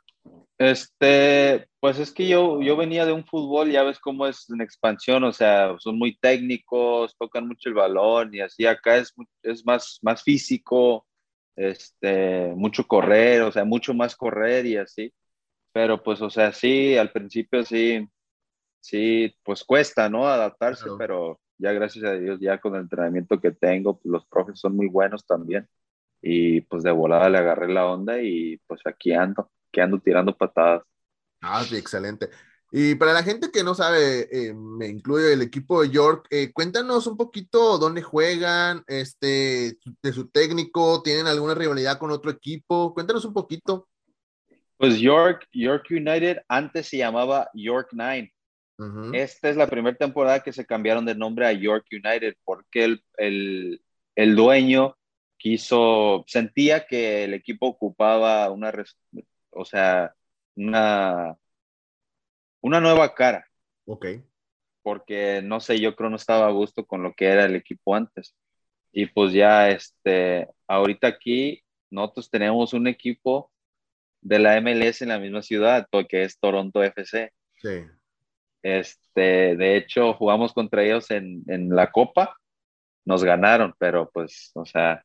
Este, 0.59 1.67
pues 1.79 1.97
es 1.97 2.11
que 2.11 2.27
yo, 2.27 2.61
yo 2.61 2.77
venía 2.77 3.07
de 3.07 3.13
un 3.13 3.25
fútbol, 3.25 3.71
ya 3.71 3.81
ves 3.81 3.97
cómo 3.97 4.27
es 4.27 4.47
en 4.51 4.61
expansión, 4.61 5.23
o 5.23 5.33
sea, 5.33 5.75
son 5.79 5.97
muy 5.97 6.15
técnicos, 6.19 7.15
tocan 7.17 7.47
mucho 7.47 7.69
el 7.69 7.75
balón 7.75 8.35
y 8.35 8.41
así 8.41 8.67
acá 8.67 8.97
es, 8.97 9.15
es 9.41 9.65
más, 9.65 9.97
más 10.03 10.21
físico 10.21 11.07
este, 11.59 12.53
mucho 12.55 12.87
correr, 12.87 13.41
o 13.41 13.51
sea, 13.51 13.65
mucho 13.65 13.93
más 13.93 14.15
correr 14.15 14.65
y 14.65 14.77
así. 14.77 15.13
Pero 15.73 16.01
pues, 16.01 16.21
o 16.21 16.29
sea, 16.29 16.53
sí, 16.53 16.97
al 16.97 17.11
principio 17.11 17.63
sí, 17.63 18.07
sí, 18.81 19.35
pues 19.43 19.63
cuesta, 19.63 20.09
¿no? 20.09 20.27
Adaptarse, 20.27 20.85
pero 20.97 21.39
ya 21.57 21.73
gracias 21.73 22.05
a 22.05 22.13
Dios, 22.13 22.39
ya 22.39 22.59
con 22.59 22.75
el 22.75 22.81
entrenamiento 22.81 23.39
que 23.39 23.51
tengo, 23.51 23.99
pues 23.99 24.11
los 24.11 24.25
profes 24.27 24.59
son 24.59 24.75
muy 24.75 24.87
buenos 24.87 25.25
también. 25.25 25.67
Y 26.21 26.61
pues 26.61 26.83
de 26.83 26.91
volada 26.91 27.29
le 27.29 27.37
agarré 27.37 27.71
la 27.71 27.85
onda 27.87 28.21
y 28.21 28.57
pues 28.67 28.81
aquí 28.85 29.13
ando, 29.13 29.51
aquí 29.69 29.81
ando 29.81 29.99
tirando 29.99 30.35
patadas. 30.35 30.83
Ah, 31.41 31.63
sí, 31.63 31.77
excelente. 31.77 32.29
Y 32.71 32.95
para 32.95 33.13
la 33.13 33.23
gente 33.23 33.49
que 33.51 33.63
no 33.63 33.73
sabe, 33.73 34.27
eh, 34.31 34.53
me 34.53 34.87
incluye 34.87 35.33
el 35.33 35.41
equipo 35.41 35.81
de 35.81 35.89
York, 35.89 36.27
eh, 36.29 36.51
cuéntanos 36.53 37.07
un 37.07 37.17
poquito 37.17 37.79
dónde 37.79 38.03
juegan, 38.03 38.83
este, 38.87 39.77
de 40.03 40.13
su 40.13 40.29
técnico, 40.29 41.01
tienen 41.01 41.25
alguna 41.25 41.55
rivalidad 41.55 41.97
con 41.97 42.11
otro 42.11 42.29
equipo, 42.29 42.93
cuéntanos 42.93 43.25
un 43.25 43.33
poquito. 43.33 43.87
Pues 44.77 44.99
York, 44.99 45.47
York 45.51 45.87
United 45.89 46.41
antes 46.47 46.87
se 46.87 46.97
llamaba 46.97 47.49
York 47.53 47.89
Nine. 47.91 48.31
Esta 49.11 49.49
es 49.49 49.57
la 49.57 49.67
primera 49.67 49.97
temporada 49.97 50.39
que 50.39 50.53
se 50.53 50.65
cambiaron 50.65 51.05
de 51.05 51.13
nombre 51.13 51.45
a 51.45 51.51
York 51.51 51.85
United 51.91 52.35
porque 52.45 52.85
el, 52.85 53.03
el, 53.17 53.81
el 54.15 54.35
dueño 54.37 54.95
quiso, 55.35 56.23
sentía 56.27 56.85
que 56.85 57.25
el 57.25 57.33
equipo 57.33 57.67
ocupaba 57.67 58.49
una, 58.51 58.71
o 59.49 59.65
sea, 59.65 60.13
una, 60.55 61.35
una 62.61 62.79
nueva 62.79 63.13
cara. 63.13 63.45
Ok. 63.85 64.05
Porque, 64.81 65.41
no 65.43 65.59
sé, 65.59 65.79
yo 65.79 65.95
creo 65.95 66.09
no 66.09 66.15
estaba 66.15 66.47
a 66.47 66.51
gusto 66.51 66.85
con 66.85 67.03
lo 67.03 67.13
que 67.13 67.25
era 67.25 67.45
el 67.45 67.55
equipo 67.55 67.95
antes. 67.95 68.35
Y 68.91 69.07
pues 69.07 69.33
ya, 69.33 69.69
este, 69.69 70.47
ahorita 70.67 71.07
aquí 71.07 71.63
nosotros 71.91 72.29
tenemos 72.29 72.73
un 72.73 72.87
equipo 72.87 73.51
de 74.21 74.39
la 74.39 74.59
MLS 74.61 75.01
en 75.01 75.09
la 75.09 75.19
misma 75.19 75.41
ciudad, 75.41 75.87
que 76.07 76.23
es 76.23 76.39
Toronto 76.39 76.83
FC. 76.83 77.31
Sí. 77.57 77.85
Este, 78.61 79.55
de 79.55 79.77
hecho, 79.77 80.13
jugamos 80.13 80.53
contra 80.53 80.83
ellos 80.83 81.09
en, 81.11 81.43
en 81.47 81.69
la 81.69 81.91
Copa, 81.91 82.37
nos 83.05 83.23
ganaron, 83.23 83.73
pero 83.77 84.09
pues, 84.13 84.51
o 84.55 84.65
sea, 84.65 85.03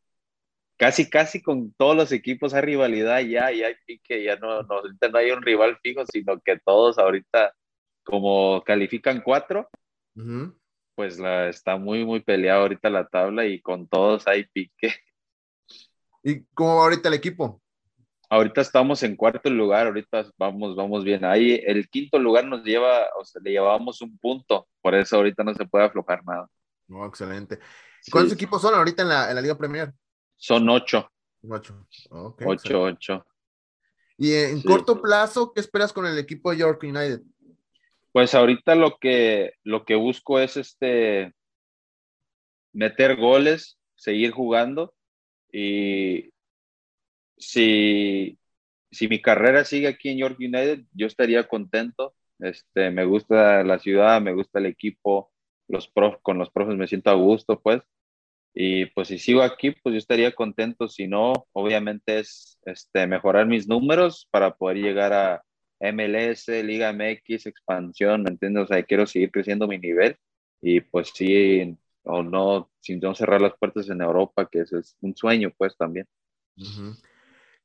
casi, 0.77 1.09
casi 1.09 1.43
con 1.43 1.73
todos 1.75 1.97
los 1.97 2.13
equipos 2.13 2.55
hay 2.55 2.63
rivalidad 2.63 3.21
ya, 3.21 3.53
y 3.53 3.63
hay 3.63 3.75
pique, 3.87 4.25
ya 4.25 4.37
no, 4.37 4.63
no, 4.63 4.83
no 4.83 5.19
hay 5.19 5.31
un 5.31 5.43
rival 5.43 5.79
fijo, 5.83 6.05
sino 6.07 6.41
que 6.41 6.59
todos 6.65 6.99
ahorita, 6.99 7.53
como 8.03 8.63
califican 8.65 9.23
cuatro, 9.23 9.69
pues 10.95 11.19
la, 11.19 11.49
está 11.49 11.77
muy, 11.77 12.05
muy 12.05 12.21
peleado 12.21 12.63
ahorita 12.63 12.91
la 12.91 13.07
tabla 13.07 13.47
y 13.47 13.61
con 13.61 13.89
todos 13.89 14.27
hay 14.27 14.45
pique. 14.45 14.95
¿Y 16.23 16.45
cómo 16.55 16.77
va 16.77 16.83
ahorita 16.85 17.09
el 17.09 17.15
equipo? 17.15 17.61
Ahorita 18.31 18.63
estamos 18.63 19.03
en 19.03 19.17
cuarto 19.17 19.51
lugar, 19.51 19.87
ahorita 19.87 20.27
vamos, 20.39 20.75
vamos 20.75 21.05
bien. 21.05 21.25
Ahí 21.25 21.61
el 21.67 21.89
quinto 21.89 22.19
lugar 22.19 22.47
nos 22.47 22.65
lleva, 22.65 23.07
o 23.19 23.25
sea, 23.25 23.41
le 23.45 23.51
llevábamos 23.51 24.01
un 24.01 24.17
punto, 24.19 24.67
por 24.81 24.95
eso 24.95 25.17
ahorita 25.17 25.45
no 25.45 25.55
se 25.55 25.67
puede 25.67 25.85
aflojar 25.85 26.25
nada. 26.25 26.49
No, 26.89 27.05
excelente. 27.07 27.59
¿Cuántos 28.11 28.35
equipos 28.35 28.61
son 28.63 28.75
ahorita 28.75 29.03
en 29.03 29.09
la, 29.09 29.29
en 29.29 29.35
la 29.35 29.41
Liga 29.41 29.57
Premier? 29.57 29.93
Son 30.37 30.68
ocho. 30.68 31.11
Ocho. 31.49 31.87
ocho, 32.11 32.83
ocho. 32.83 33.27
Y 34.16 34.33
en 34.33 34.62
corto 34.62 35.01
plazo, 35.01 35.53
¿qué 35.53 35.61
esperas 35.61 35.92
con 35.92 36.07
el 36.07 36.18
equipo 36.18 36.51
de 36.51 36.59
York 36.59 36.83
United? 36.83 37.20
Pues 38.12 38.35
ahorita 38.35 38.75
lo 38.75 38.99
que, 38.99 39.55
lo 39.64 39.85
que 39.85 39.97
busco 39.97 40.38
es 40.38 40.57
este 40.57 41.35
meter 42.73 43.16
goles, 43.16 43.79
seguir 43.97 44.31
jugando 44.31 44.94
y 45.51 46.33
si, 47.37 48.38
si 48.90 49.09
mi 49.09 49.20
carrera 49.20 49.64
sigue 49.64 49.88
aquí 49.88 50.11
en 50.11 50.18
York 50.18 50.37
United, 50.38 50.85
yo 50.92 51.07
estaría 51.07 51.47
contento. 51.49 52.14
Este, 52.38 52.90
me 52.90 53.05
gusta 53.05 53.62
la 53.64 53.79
ciudad, 53.79 54.20
me 54.20 54.33
gusta 54.33 54.59
el 54.59 54.66
equipo, 54.66 55.33
los 55.68 55.88
prof, 55.88 56.16
con 56.23 56.38
los 56.38 56.51
profes 56.51 56.77
me 56.77 56.88
siento 56.88 57.11
a 57.11 57.14
gusto, 57.14 57.61
pues. 57.61 57.83
Y 58.55 58.87
pues 58.87 59.09
si 59.09 59.19
sigo 59.19 59.43
aquí, 59.43 59.73
pues 59.73 59.95
yo 59.95 59.99
estaría 59.99 60.33
contento. 60.33 60.88
Si 60.88 61.09
no, 61.09 61.33
obviamente 61.53 62.21
es 62.21 62.59
este, 62.64 63.07
mejorar 63.09 63.47
mis 63.47 63.67
números 63.67 64.29
para 64.31 64.55
poder 64.55 64.79
llegar 64.79 65.12
a 65.12 65.43
MLS, 65.81 66.49
Liga 66.62 66.93
MX, 66.93 67.47
expansión, 67.47 68.23
¿me 68.23 68.31
entiendes? 68.31 68.64
O 68.64 68.67
sea, 68.69 68.83
quiero 68.85 69.07
seguir 69.07 69.33
creciendo 69.33 69.67
mi 69.67 69.79
nivel 69.79 70.17
y 70.62 70.81
pues 70.81 71.11
sí, 71.14 71.77
o 72.05 72.23
no, 72.23 72.71
sin 72.81 73.01
no 73.01 73.14
cerrar 73.14 73.40
las 73.40 73.55
puertas 73.59 73.88
en 73.90 74.01
Europa, 74.01 74.49
que 74.51 74.61
eso 74.61 74.79
es 74.79 74.97
un 75.01 75.17
sueño, 75.17 75.53
pues 75.59 75.77
también. 75.77 76.07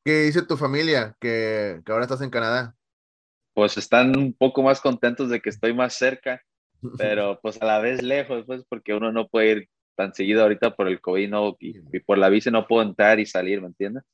¿Qué 0.04 0.24
dice 0.24 0.42
tu 0.42 0.58
familia 0.58 1.16
que, 1.20 1.82
que 1.86 1.92
ahora 1.92 2.06
estás 2.06 2.22
en 2.22 2.30
Canadá? 2.32 2.76
Pues 3.54 3.78
están 3.78 4.18
un 4.18 4.34
poco 4.34 4.64
más 4.64 4.82
contentos 4.82 5.30
de 5.30 5.40
que 5.40 5.50
estoy 5.50 5.74
más 5.74 5.94
cerca, 5.94 6.42
pero 6.98 7.40
pues 7.42 7.62
a 7.62 7.66
la 7.66 7.80
vez 7.80 8.02
lejos, 8.02 8.46
pues 8.48 8.64
porque 8.68 8.94
uno 8.94 9.12
no 9.12 9.28
puede 9.28 9.52
ir 9.52 9.70
tan 10.00 10.14
seguido 10.14 10.44
ahorita 10.44 10.78
por 10.78 10.88
el 10.88 11.02
COVID 11.02 11.30
no, 11.30 11.58
y, 11.60 11.78
por 12.00 12.18
la 12.18 12.30
visa 12.30 12.50
no 12.50 12.66
puedo 12.66 12.84
entrar 12.84 13.20
y 13.20 13.26
salir, 13.26 13.60
¿me 13.60 13.68
entiendes? 13.68 14.06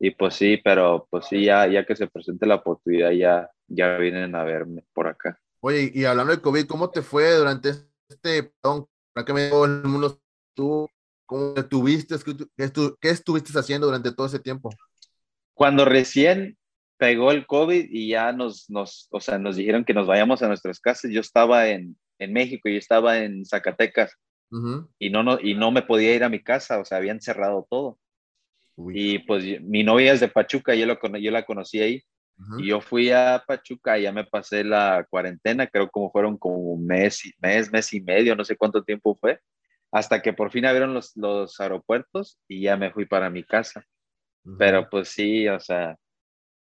Y 0.00 0.12
pues 0.12 0.34
sí, 0.34 0.58
pero 0.64 1.06
pues 1.10 1.26
sí, 1.26 1.44
ya, 1.44 1.66
ya 1.66 1.84
que 1.84 1.94
se 1.94 2.06
presente 2.06 2.46
la 2.46 2.54
oportunidad, 2.54 3.10
ya, 3.10 3.50
ya 3.66 3.98
vienen 3.98 4.34
a 4.34 4.44
verme 4.44 4.84
por 4.94 5.06
acá. 5.06 5.38
Oye, 5.60 5.92
y 5.92 6.06
hablando 6.06 6.34
de 6.34 6.40
COVID, 6.40 6.64
¿cómo 6.66 6.88
te 6.88 7.02
fue 7.02 7.30
durante 7.34 7.72
este, 8.08 8.44
perdón, 8.62 8.86
que 9.26 9.34
me 9.34 9.48
el 9.48 9.82
mundo 9.84 10.18
tú, 10.54 10.88
cómo 11.26 11.52
tuviste, 11.68 12.14
qué, 12.56 12.72
qué 12.98 13.10
estuviste 13.10 13.58
haciendo 13.58 13.86
durante 13.86 14.12
todo 14.12 14.28
ese 14.28 14.38
tiempo? 14.38 14.70
Cuando 15.52 15.84
recién 15.84 16.56
pegó 16.96 17.32
el 17.32 17.44
COVID 17.44 17.86
y 17.90 18.08
ya 18.08 18.32
nos, 18.32 18.70
nos, 18.70 19.08
o 19.10 19.20
sea, 19.20 19.36
nos 19.38 19.56
dijeron 19.56 19.84
que 19.84 19.92
nos 19.92 20.06
vayamos 20.06 20.40
a 20.40 20.48
nuestras 20.48 20.80
casas, 20.80 21.10
yo 21.10 21.20
estaba 21.20 21.68
en, 21.68 21.98
en 22.18 22.32
México, 22.32 22.70
yo 22.70 22.78
estaba 22.78 23.18
en 23.18 23.44
Zacatecas 23.44 24.16
y, 24.98 25.10
no, 25.10 25.22
no, 25.22 25.38
y 25.40 25.54
no 25.54 25.70
me 25.70 25.82
podía 25.82 26.14
ir 26.14 26.24
a 26.24 26.28
mi 26.28 26.42
casa, 26.42 26.78
o 26.78 26.84
sea, 26.84 26.98
habían 26.98 27.20
cerrado 27.20 27.66
todo. 27.68 27.98
Y 28.76 29.18
pues 29.20 29.44
mi 29.62 29.82
novia 29.82 30.12
es 30.12 30.20
de 30.20 30.28
Pachuca, 30.28 30.74
yo, 30.74 30.86
lo, 30.86 30.98
yo 31.18 31.30
la 31.30 31.44
conocí 31.44 31.80
ahí. 31.80 32.02
Y 32.56 32.68
yo 32.68 32.80
fui 32.80 33.10
a 33.10 33.42
Pachuca 33.44 33.98
y 33.98 34.02
ya 34.02 34.12
me 34.12 34.24
pasé 34.24 34.62
la 34.62 35.04
cuarentena, 35.10 35.66
creo 35.66 35.90
como 35.90 36.12
fueron 36.12 36.38
como 36.38 36.56
un 36.56 36.86
mes, 36.86 37.20
mes, 37.40 37.72
mes 37.72 37.92
y 37.92 38.00
medio, 38.00 38.36
no 38.36 38.44
sé 38.44 38.56
cuánto 38.56 38.84
tiempo 38.84 39.18
fue, 39.20 39.40
hasta 39.90 40.22
que 40.22 40.32
por 40.32 40.52
fin 40.52 40.64
abrieron 40.64 40.94
los, 40.94 41.16
los 41.16 41.58
aeropuertos 41.58 42.38
y 42.46 42.62
ya 42.62 42.76
me 42.76 42.92
fui 42.92 43.06
para 43.06 43.28
mi 43.28 43.42
casa. 43.42 43.84
Pero 44.56 44.88
pues 44.88 45.08
sí, 45.08 45.48
o 45.48 45.58
sea, 45.58 45.96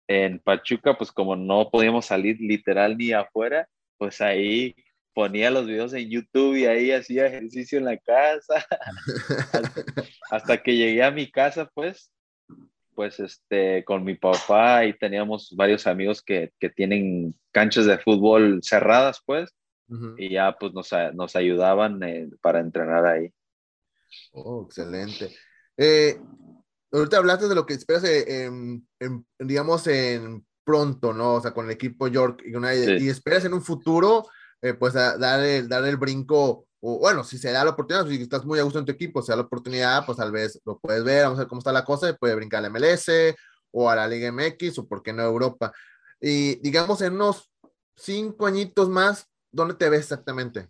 en 0.07 0.39
Pachuca, 0.39 0.97
pues 0.97 1.11
como 1.13 1.35
no 1.37 1.69
podíamos 1.71 2.07
salir 2.07 2.37
literal 2.41 2.97
ni 2.97 3.13
afuera, 3.13 3.67
pues 3.97 4.19
ahí 4.19 4.75
ponía 5.13 5.51
los 5.51 5.67
videos 5.67 5.93
en 5.93 6.09
YouTube 6.09 6.55
y 6.55 6.65
ahí 6.65 6.91
hacía 6.91 7.27
ejercicio 7.27 7.77
en 7.77 7.85
la 7.85 7.97
casa. 7.97 8.65
hasta, 10.31 10.61
que 10.61 10.75
llegué 10.75 11.03
a 11.03 11.11
mi 11.11 11.31
casa, 11.31 11.69
pues, 11.73 12.11
pues 12.95 13.19
este, 13.19 13.83
con 13.85 14.03
mi 14.03 14.15
papá 14.15 14.85
y 14.85 14.97
teníamos 14.97 15.53
varios 15.55 15.87
amigos 15.87 16.21
que, 16.21 16.51
que 16.59 16.69
tienen 16.69 17.35
canchas 17.51 17.85
de 17.85 17.97
fútbol 17.97 18.59
cerradas, 18.63 19.21
pues, 19.25 19.53
y 20.17 20.31
ya 20.31 20.55
pues 20.59 20.73
nos, 20.73 20.89
nos 21.13 21.35
ayudaban 21.35 22.01
eh, 22.01 22.29
para 22.41 22.59
entrenar 22.59 23.05
ahí. 23.05 23.31
Oh, 24.31 24.63
excelente. 24.65 25.35
Eh, 25.77 26.19
ahorita 26.91 27.17
hablaste 27.17 27.47
de 27.47 27.55
lo 27.55 27.65
que 27.65 27.75
esperas, 27.75 28.03
eh, 28.05 28.49
digamos, 29.37 29.85
en 29.87 30.43
pronto, 30.63 31.13
¿no? 31.13 31.35
O 31.35 31.41
sea, 31.41 31.53
con 31.53 31.65
el 31.65 31.71
equipo 31.71 32.07
York 32.07 32.41
United. 32.45 32.99
Y 32.99 33.09
esperas 33.09 33.45
en 33.45 33.53
un 33.53 33.61
futuro 33.61 34.25
eh, 34.63 34.73
pues 34.73 34.93
dar, 34.93 35.43
el, 35.43 35.67
dar 35.67 35.83
el 35.83 35.97
brinco, 35.97 36.67
o 36.79 36.97
bueno, 36.97 37.25
si 37.25 37.37
se 37.37 37.51
da 37.51 37.65
la 37.65 37.71
oportunidad, 37.71 38.07
si 38.07 38.21
estás 38.21 38.45
muy 38.45 38.59
a 38.59 38.63
gusto 38.63 38.79
en 38.79 38.85
tu 38.85 38.93
equipo, 38.93 39.21
si 39.21 39.29
da 39.29 39.35
la 39.35 39.41
oportunidad, 39.41 40.05
pues 40.05 40.17
tal 40.17 40.31
vez 40.31 40.61
lo 40.65 40.79
puedes 40.79 41.03
ver, 41.03 41.23
vamos 41.23 41.37
a 41.37 41.41
ver 41.41 41.49
cómo 41.49 41.59
está 41.59 41.73
la 41.73 41.83
cosa, 41.83 42.09
y 42.09 42.13
puede 42.13 42.33
brincar 42.33 42.63
al 42.63 42.71
MLS 42.71 43.35
o 43.71 43.89
a 43.89 43.95
la 43.97 44.07
Liga 44.07 44.31
MX 44.31 44.79
o 44.79 44.87
por 44.87 45.03
qué 45.03 45.11
no 45.11 45.21
a 45.21 45.25
Europa. 45.25 45.73
Y 46.21 46.55
digamos, 46.61 47.01
en 47.01 47.15
unos 47.15 47.51
cinco 47.97 48.45
añitos 48.45 48.87
más, 48.87 49.29
¿dónde 49.51 49.73
te 49.73 49.89
ves 49.89 49.99
exactamente? 49.99 50.69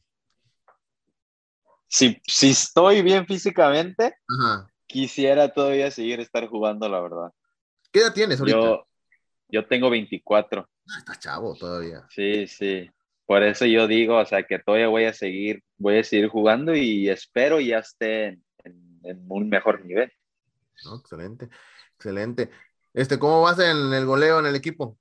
Si, 1.88 2.20
si 2.28 2.50
estoy 2.50 3.04
bien 3.04 3.28
físicamente, 3.28 4.16
quisiera 4.88 5.54
todavía 5.54 5.92
seguir 5.92 6.20
estar 6.20 6.48
jugando, 6.48 6.90
la 6.90 7.00
verdad. 7.00 7.32
¿Qué 7.92 8.00
edad 8.00 8.14
tienes 8.14 8.40
ahorita? 8.40 8.58
Yo, 8.58 8.88
yo 9.50 9.68
tengo 9.68 9.92
24. 9.92 10.68
Ah, 10.90 10.98
estás 10.98 11.20
chavo 11.20 11.54
todavía. 11.54 12.08
Sí, 12.10 12.48
sí 12.48 12.90
por 13.26 13.44
eso 13.44 13.66
yo 13.66 13.88
digo, 13.88 14.18
o 14.18 14.26
sea, 14.26 14.44
que 14.44 14.60
todavía 14.60 14.88
voy 14.88 15.06
a 15.06 15.14
seguir, 15.14 15.64
voy 15.78 16.00
a 16.00 16.04
seguir 16.04 16.28
jugando 16.28 16.76
y 16.76 17.10
espero 17.10 17.60
ya 17.60 17.80
esté 17.80 18.40
en, 18.64 19.26
un 19.28 19.50
mejor 19.50 19.86
nivel. 19.86 20.12
excelente, 20.98 21.50
excelente. 21.96 22.50
Este, 22.94 23.18
¿cómo 23.18 23.42
vas 23.42 23.60
en 23.60 23.94
el 23.94 24.06
goleo 24.06 24.40
en 24.40 24.46
el 24.46 24.56
equipo? 24.56 24.98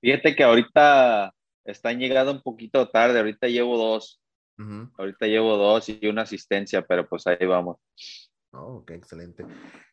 Fíjate 0.00 0.34
que 0.36 0.44
ahorita 0.44 1.34
están 1.64 1.98
llegando 1.98 2.32
un 2.32 2.42
poquito 2.42 2.88
tarde, 2.88 3.18
ahorita 3.18 3.48
llevo 3.48 3.76
dos. 3.76 4.20
Ahorita 4.96 5.26
llevo 5.26 5.56
dos 5.58 5.86
y 5.90 6.06
una 6.06 6.22
asistencia, 6.22 6.80
pero 6.82 7.06
pues 7.06 7.26
ahí 7.26 7.44
vamos. 7.46 7.76
Oh, 8.52 8.76
ok, 8.76 8.92
excelente. 8.92 9.44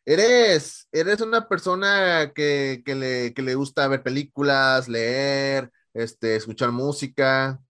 ¿Eres, 0.06 0.88
eres 0.90 1.20
una 1.20 1.46
persona 1.48 2.32
que, 2.34 2.82
que, 2.84 2.94
le, 2.94 3.34
que 3.34 3.42
le 3.42 3.54
gusta 3.54 3.86
ver 3.88 4.02
películas, 4.02 4.88
leer, 4.88 5.70
este, 5.94 6.36
escuchar 6.36 6.72
música. 6.72 7.60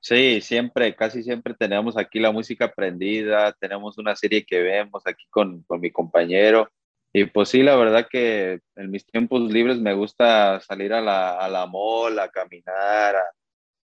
Sí, 0.00 0.40
siempre, 0.40 0.94
casi 0.94 1.22
siempre 1.22 1.54
tenemos 1.54 1.96
aquí 1.96 2.20
la 2.20 2.30
música 2.30 2.72
prendida, 2.72 3.52
tenemos 3.54 3.98
una 3.98 4.14
serie 4.14 4.44
que 4.44 4.62
vemos 4.62 5.02
aquí 5.06 5.24
con, 5.30 5.62
con 5.62 5.80
mi 5.80 5.90
compañero. 5.90 6.70
Y 7.12 7.24
pues 7.24 7.48
sí, 7.48 7.62
la 7.62 7.74
verdad 7.76 8.06
que 8.08 8.60
en 8.76 8.90
mis 8.90 9.06
tiempos 9.06 9.50
libres 9.50 9.78
me 9.78 9.94
gusta 9.94 10.60
salir 10.60 10.92
a 10.92 11.00
la, 11.00 11.38
a 11.38 11.48
la 11.48 11.66
mall, 11.66 12.18
a 12.18 12.28
caminar, 12.28 13.16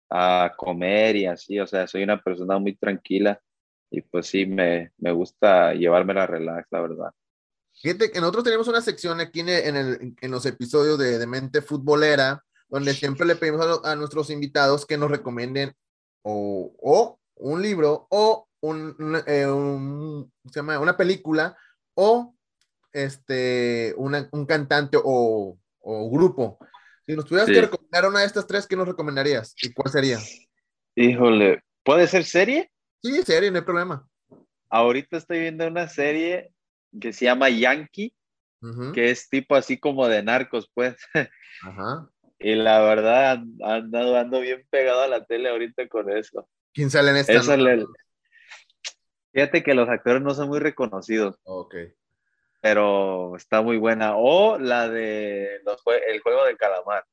a, 0.09 0.45
a, 0.45 0.57
comer 0.57 1.17
y 1.17 1.27
así. 1.27 1.61
O 1.61 1.67
sea, 1.67 1.87
soy 1.87 2.03
una 2.03 2.21
persona 2.21 2.59
muy 2.59 2.75
tranquila 2.75 3.41
y 3.91 4.01
pues 4.01 4.27
sí, 4.27 4.47
me, 4.47 4.93
me 4.97 5.13
gusta 5.13 5.75
llevarme 5.75 6.15
la 6.15 6.27
relax, 6.27 6.67
la 6.71 6.81
verdad. 6.81 7.11
Que 7.81 7.95
nosotros 8.19 8.43
tenemos 8.43 8.67
una 8.67 8.81
sección 8.81 9.21
aquí 9.21 9.41
en, 9.41 9.49
el, 9.49 10.17
en, 10.21 10.31
los 10.31 10.47
episodios 10.47 10.99
de, 10.99 11.19
de 11.19 11.27
Mente 11.29 11.63
Futbolera 11.63 12.43
donde 12.69 12.95
siempre 12.95 13.27
le 13.27 13.37
pedimos 13.37 13.81
a, 13.85 13.97
nuestros 13.97 14.31
invitados 14.31 14.87
que 14.87 14.99
nos 14.99 15.11
recomienden 15.11 15.75
o, 16.23 17.19
un 17.37 17.63
libro 17.63 18.07
o 18.11 18.49
eh, 19.27 19.47
un, 19.47 20.33
se 20.51 20.61
llama? 20.61 20.79
una 20.79 20.97
película 20.97 21.57
o 21.95 22.35
este, 22.93 23.95
un 23.97 24.47
cantante 24.47 24.99
o, 25.03 25.59
grupo. 26.11 26.59
Si 27.07 27.17
nos 27.17 27.25
tuvieras 27.25 27.49
que 27.49 27.63
recomendar 27.63 28.07
una 28.07 28.21
de 28.21 28.27
estas 28.27 28.47
tres, 28.47 28.67
¿qué 28.67 28.77
nos 28.77 28.89
recomendarías? 28.89 29.55
¿Y 29.63 29.73
cuál 29.73 29.91
sería? 29.91 30.19
Híjole, 30.95 31.63
¿puede 31.83 32.07
ser 32.07 32.25
serie? 32.25 32.71
Sí, 33.03 33.23
serie, 33.23 33.51
no 33.51 33.59
hay 33.59 33.65
problema. 33.65 34.07
Ahorita 34.69 35.17
estoy 35.17 35.41
viendo 35.41 35.67
una 35.67 35.89
serie 35.89 36.53
que 37.01 37.13
se 37.13 37.25
llama 37.25 37.49
Yankee, 37.49 38.13
que 38.93 39.11
es 39.11 39.29
tipo 39.29 39.55
así 39.55 39.79
como 39.79 40.07
de 40.09 40.23
narcos, 40.23 40.71
pues. 40.75 40.97
Ajá. 41.63 42.11
Y 42.39 42.55
la 42.55 42.81
verdad, 42.81 43.43
ando, 43.65 44.17
ando 44.17 44.41
bien 44.41 44.67
pegado 44.71 45.03
a 45.03 45.09
la 45.09 45.25
tele 45.25 45.49
ahorita 45.49 45.89
con 45.89 46.11
eso. 46.11 46.49
¿Quién 46.73 46.91
sale 46.91 47.11
en 47.11 47.17
esta? 47.17 47.33
Fíjate 49.33 49.63
que 49.63 49.75
los 49.75 49.89
actores 49.89 50.23
no 50.23 50.35
son 50.35 50.49
muy 50.49 50.59
reconocidos. 50.59 51.37
Ok. 51.45 51.75
Pero 52.61 53.37
está 53.37 53.63
muy 53.63 53.77
buena. 53.77 54.17
O 54.17 54.59
la 54.59 54.89
de 54.89 55.57
El 55.57 56.21
Juego 56.21 56.45
del 56.45 56.57
Calamar. 56.57 57.05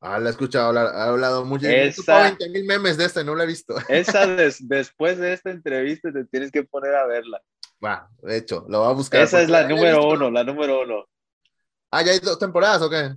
Ah, 0.00 0.18
la 0.18 0.28
he 0.28 0.32
escuchado 0.32 0.68
hablar, 0.68 0.88
ha 0.88 1.06
hablado 1.06 1.46
mucho. 1.46 1.66
Esa, 1.66 2.24
20 2.24 2.50
mil 2.50 2.64
memes 2.66 2.98
de 2.98 3.06
esta, 3.06 3.24
no 3.24 3.34
la 3.34 3.44
he 3.44 3.46
visto. 3.46 3.74
Esa 3.88 4.26
después 4.26 5.18
de 5.18 5.32
esta 5.32 5.50
entrevista 5.50 6.12
te 6.12 6.26
tienes 6.26 6.52
que 6.52 6.62
poner 6.62 6.94
a 6.94 7.06
verla. 7.06 7.40
Va, 7.82 8.10
de 8.20 8.36
hecho, 8.36 8.66
lo 8.68 8.80
voy 8.80 8.90
a 8.90 8.92
buscar. 8.92 9.22
Esa 9.22 9.40
es 9.40 9.48
la 9.48 9.66
número 9.66 10.06
uno, 10.06 10.30
la 10.30 10.44
número 10.44 10.82
uno. 10.82 11.08
Ah, 11.90 12.02
¿ya 12.02 12.12
hay 12.12 12.18
dos 12.18 12.38
temporadas 12.38 12.82
o 12.82 12.90
qué? 12.90 13.14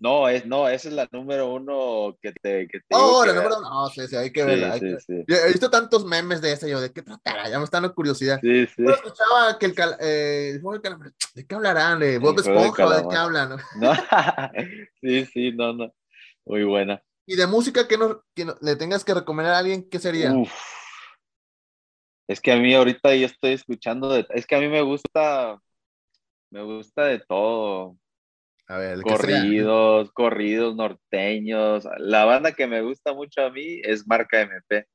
No, 0.00 0.30
es, 0.30 0.46
no, 0.46 0.66
esa 0.66 0.88
es 0.88 0.94
la 0.94 1.06
número 1.12 1.52
uno 1.52 2.16
que 2.22 2.32
te. 2.32 2.66
Que 2.68 2.80
te 2.80 2.86
oh, 2.92 3.22
la 3.26 3.34
número 3.34 3.58
uno. 3.58 3.68
No, 3.68 3.88
sí, 3.90 4.08
sí, 4.08 4.16
hay 4.16 4.32
que 4.32 4.44
verla. 4.44 4.76
He 4.78 5.48
visto 5.48 5.68
tantos 5.68 6.06
memes 6.06 6.40
de 6.40 6.52
esa, 6.52 6.66
yo, 6.66 6.80
¿de 6.80 6.90
qué 6.90 7.02
tratará? 7.02 7.50
Ya 7.50 7.58
me 7.58 7.64
está 7.64 7.76
dando 7.76 7.94
curiosidad. 7.94 8.40
Sí, 8.40 8.66
sí. 8.66 8.82
Yo 8.82 8.92
escuchaba 8.92 9.58
que 9.58 9.66
el. 9.66 9.74
Eh, 10.00 10.60
¿De 11.34 11.46
qué 11.46 11.54
hablarán? 11.54 11.98
¿De 11.98 12.18
Bob 12.18 12.38
Esponja 12.38 12.96
de 12.96 13.08
qué 13.10 13.16
hablan? 13.16 13.58
No. 13.78 13.92
sí, 15.02 15.26
sí, 15.26 15.52
no, 15.52 15.74
no. 15.74 15.92
Muy 16.46 16.64
buena. 16.64 17.02
¿Y 17.26 17.36
de 17.36 17.46
música 17.46 17.86
que, 17.86 17.98
no, 17.98 18.24
que 18.34 18.46
le 18.62 18.76
tengas 18.76 19.04
que 19.04 19.12
recomendar 19.12 19.54
a 19.54 19.58
alguien, 19.58 19.86
qué 19.90 19.98
sería? 19.98 20.32
Uf. 20.32 20.50
Es 22.26 22.40
que 22.40 22.52
a 22.52 22.56
mí 22.56 22.74
ahorita 22.74 23.14
yo 23.14 23.26
estoy 23.26 23.52
escuchando, 23.52 24.08
de, 24.08 24.26
es 24.30 24.46
que 24.46 24.56
a 24.56 24.60
mí 24.60 24.68
me 24.68 24.80
gusta, 24.80 25.60
me 26.50 26.62
gusta 26.62 27.04
de 27.04 27.18
todo 27.18 27.98
corridos, 29.02 30.12
corridos 30.12 30.76
norteños. 30.76 31.86
La 31.98 32.24
banda 32.24 32.52
que 32.52 32.66
me 32.66 32.82
gusta 32.82 33.12
mucho 33.12 33.42
a 33.42 33.50
mí 33.50 33.80
es 33.82 34.06
Marca 34.06 34.40
MP. 34.40 34.86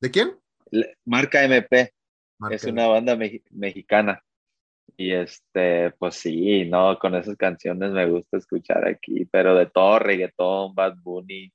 ¿De 0.00 0.10
quién? 0.10 0.38
Marca 1.04 1.44
MP. 1.44 1.92
es 2.50 2.64
una 2.64 2.86
banda 2.86 3.18
mexicana. 3.50 4.22
Y 4.96 5.12
este, 5.12 5.92
pues 5.98 6.16
sí, 6.16 6.64
no, 6.64 6.98
con 6.98 7.14
esas 7.14 7.36
canciones 7.36 7.92
me 7.92 8.08
gusta 8.10 8.38
escuchar 8.38 8.86
aquí, 8.88 9.26
pero 9.26 9.54
de 9.54 9.66
todo, 9.66 9.98
reggaetón, 9.98 10.74
Bad 10.74 10.96
Bunny, 11.02 11.52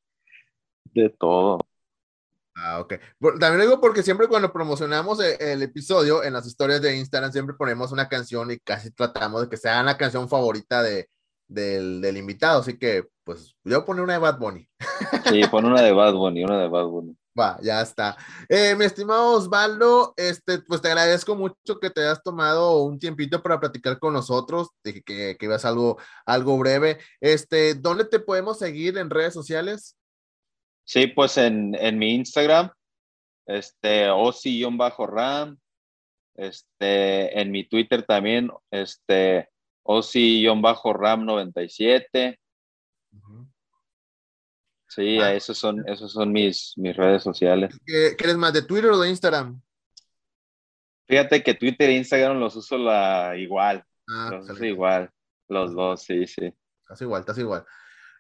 de 0.85 1.09
todo. 1.09 1.59
Ah, 2.55 2.79
ok. 2.79 2.93
También 3.39 3.61
digo 3.61 3.81
porque 3.81 4.03
siempre 4.03 4.27
cuando 4.27 4.53
promocionamos 4.53 5.19
el, 5.19 5.41
el, 5.41 5.61
episodio 5.63 6.23
en 6.23 6.33
las 6.33 6.45
historias 6.45 6.81
de 6.81 6.95
Instagram 6.95 7.31
siempre 7.31 7.55
ponemos 7.55 7.91
una 7.91 8.07
canción 8.07 8.51
y 8.51 8.59
casi 8.59 8.91
tratamos 8.91 9.41
de 9.41 9.49
que 9.49 9.57
sea 9.57 9.81
la 9.81 9.97
canción 9.97 10.29
favorita 10.29 10.83
de, 10.83 11.09
del, 11.47 12.17
invitado, 12.17 12.61
así 12.61 12.77
que 12.77 13.05
pues 13.23 13.55
voy 13.63 13.75
a 13.75 13.85
poner 13.85 14.03
una 14.03 14.13
de 14.13 14.19
Bad 14.19 14.39
Bunny. 14.39 14.67
Sí, 15.29 15.41
pon 15.51 15.65
una 15.65 15.81
de 15.81 15.93
Bad 15.93 16.13
Bunny, 16.13 16.43
una 16.43 16.59
de 16.59 16.67
Bad 16.67 16.85
Bunny. 16.85 17.17
Va, 17.39 17.57
ya 17.63 17.81
está. 17.81 18.15
Eh, 18.47 18.75
mi 18.75 18.85
estimado 18.85 19.33
Osvaldo, 19.33 20.13
este, 20.17 20.59
pues 20.59 20.81
te 20.81 20.89
agradezco 20.89 21.35
mucho 21.35 21.79
que 21.81 21.89
te 21.89 22.01
hayas 22.01 22.21
tomado 22.21 22.83
un 22.83 22.99
tiempito 22.99 23.41
para 23.41 23.59
platicar 23.59 23.97
con 23.97 24.13
nosotros. 24.13 24.69
Dije 24.83 25.01
que, 25.01 25.35
que 25.39 25.45
ibas 25.45 25.65
algo, 25.65 25.97
algo 26.27 26.57
breve. 26.59 26.99
Este, 27.19 27.73
¿dónde 27.73 28.05
te 28.05 28.19
podemos 28.19 28.59
seguir 28.59 28.99
en 28.99 29.09
redes 29.09 29.33
sociales? 29.33 29.97
Sí, 30.85 31.07
pues 31.07 31.37
en, 31.37 31.75
en 31.75 31.97
mi 31.97 32.13
Instagram, 32.13 32.69
este, 33.47 34.09
osi-ram, 34.09 35.57
este, 36.35 37.39
en 37.39 37.51
mi 37.51 37.63
Twitter 37.67 38.03
también, 38.03 38.51
este, 38.71 39.49
Osi-RAM97. 39.83 42.37
Sí, 44.87 45.19
ah. 45.19 45.33
esos 45.33 45.57
son, 45.57 45.83
esos 45.87 46.11
son 46.11 46.31
mis, 46.31 46.73
mis 46.77 46.95
redes 46.95 47.23
sociales. 47.23 47.75
¿Qué, 47.85 48.15
eres 48.19 48.37
más, 48.37 48.53
de 48.53 48.61
Twitter 48.61 48.91
o 48.91 48.99
de 48.99 49.09
Instagram? 49.09 49.59
Fíjate 51.07 51.41
que 51.43 51.55
Twitter 51.55 51.89
e 51.89 51.97
Instagram 51.97 52.39
los 52.39 52.55
uso 52.55 52.77
la, 52.77 53.35
igual. 53.37 53.83
Ah, 54.07 54.29
los 54.31 54.49
uso 54.49 54.63
igual. 54.65 55.09
Los 55.49 55.73
dos, 55.73 56.03
sí, 56.03 56.25
sí. 56.27 56.53
Estás 56.81 57.01
igual, 57.01 57.21
estás 57.21 57.39
igual. 57.39 57.65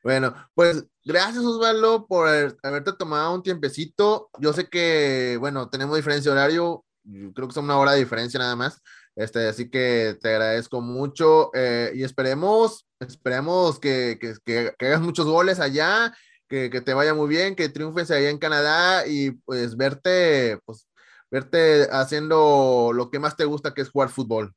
Bueno, 0.03 0.33
pues 0.53 0.85
gracias 1.05 1.45
Osvaldo 1.45 2.05
por 2.07 2.27
haberte 2.61 2.91
tomado 2.93 3.35
un 3.35 3.43
tiempecito. 3.43 4.29
Yo 4.39 4.51
sé 4.51 4.67
que, 4.67 5.37
bueno, 5.39 5.69
tenemos 5.69 5.95
diferencia 5.95 6.31
de 6.31 6.37
horario, 6.37 6.83
creo 7.33 7.47
que 7.47 7.53
son 7.53 7.65
una 7.65 7.77
hora 7.77 7.93
de 7.93 7.99
diferencia 7.99 8.39
nada 8.39 8.55
más. 8.55 8.81
Este, 9.15 9.47
así 9.47 9.69
que 9.69 10.17
te 10.21 10.29
agradezco 10.29 10.81
mucho 10.81 11.51
eh, 11.53 11.91
y 11.93 12.03
esperemos, 12.03 12.87
esperemos 12.99 13.79
que, 13.79 14.17
que, 14.19 14.73
hagas 14.79 15.01
muchos 15.01 15.27
goles 15.27 15.59
allá, 15.59 16.13
que, 16.47 16.69
te 16.69 16.93
vaya 16.93 17.13
muy 17.13 17.29
bien, 17.29 17.55
que 17.55 17.69
triunfes 17.69 18.11
allá 18.11 18.29
en 18.29 18.37
Canadá 18.37 19.07
y 19.07 19.31
pues 19.31 19.75
verte, 19.75 20.59
pues 20.65 20.87
verte 21.31 21.87
haciendo 21.91 22.91
lo 22.93 23.09
que 23.09 23.19
más 23.19 23.35
te 23.35 23.45
gusta, 23.45 23.73
que 23.73 23.81
es 23.81 23.89
jugar 23.89 24.09
fútbol. 24.09 24.53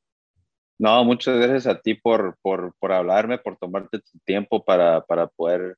No, 0.79 1.05
muchas 1.05 1.37
gracias 1.39 1.67
a 1.67 1.81
ti 1.81 1.95
por, 1.95 2.37
por, 2.43 2.75
por 2.79 2.93
hablarme, 2.93 3.39
por 3.39 3.57
tomarte 3.57 3.99
tu 4.01 4.19
tiempo 4.25 4.63
para, 4.63 5.03
para 5.07 5.27
poder 5.27 5.77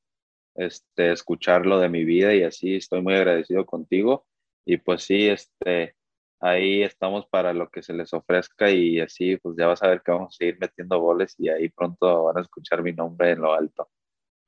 este, 0.56 1.12
escuchar 1.12 1.66
lo 1.66 1.78
de 1.78 1.88
mi 1.88 2.04
vida 2.04 2.34
y 2.34 2.42
así 2.42 2.74
estoy 2.74 3.00
muy 3.00 3.14
agradecido 3.14 3.64
contigo. 3.64 4.26
Y 4.64 4.76
pues 4.78 5.04
sí, 5.04 5.28
este, 5.28 5.94
ahí 6.40 6.82
estamos 6.82 7.26
para 7.26 7.52
lo 7.52 7.68
que 7.70 7.82
se 7.82 7.92
les 7.92 8.12
ofrezca 8.12 8.70
y 8.70 9.00
así 9.00 9.36
pues 9.36 9.56
ya 9.58 9.66
vas 9.66 9.82
a 9.82 9.88
ver 9.88 10.02
que 10.02 10.12
vamos 10.12 10.34
a 10.34 10.38
seguir 10.38 10.58
metiendo 10.60 10.98
goles 11.00 11.34
y 11.38 11.48
ahí 11.48 11.68
pronto 11.68 12.24
van 12.24 12.38
a 12.38 12.40
escuchar 12.42 12.82
mi 12.82 12.92
nombre 12.92 13.32
en 13.32 13.40
lo 13.40 13.52
alto. 13.54 13.88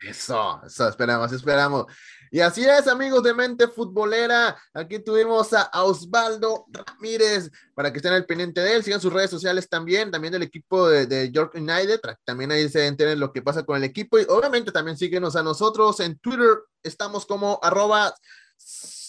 Eso, 0.00 0.62
eso, 0.64 0.88
esperamos, 0.88 1.30
esperamos. 1.30 1.84
Y 2.30 2.40
así 2.40 2.64
es, 2.64 2.88
amigos 2.88 3.22
de 3.22 3.34
Mente 3.34 3.68
Futbolera. 3.68 4.56
Aquí 4.72 4.98
tuvimos 5.00 5.52
a 5.52 5.68
Osvaldo 5.84 6.64
Ramírez 6.70 7.50
para 7.74 7.92
que 7.92 7.98
estén 7.98 8.14
al 8.14 8.24
pendiente 8.24 8.62
de 8.62 8.76
él. 8.76 8.82
Sigan 8.82 9.00
sus 9.00 9.12
redes 9.12 9.30
sociales 9.30 9.68
también, 9.68 10.10
también 10.10 10.32
del 10.32 10.44
equipo 10.44 10.88
de, 10.88 11.30
York 11.30 11.54
United. 11.54 12.00
También 12.24 12.50
ahí 12.50 12.66
se 12.70 12.86
enteren 12.86 13.20
lo 13.20 13.30
que 13.30 13.42
pasa 13.42 13.64
con 13.64 13.76
el 13.76 13.84
equipo. 13.84 14.18
Y 14.18 14.24
obviamente 14.30 14.72
también 14.72 14.96
síguenos 14.96 15.36
a 15.36 15.42
nosotros 15.42 16.00
en 16.00 16.18
Twitter. 16.18 16.60
Estamos 16.82 17.26
como 17.26 17.58
arroba 17.62 18.14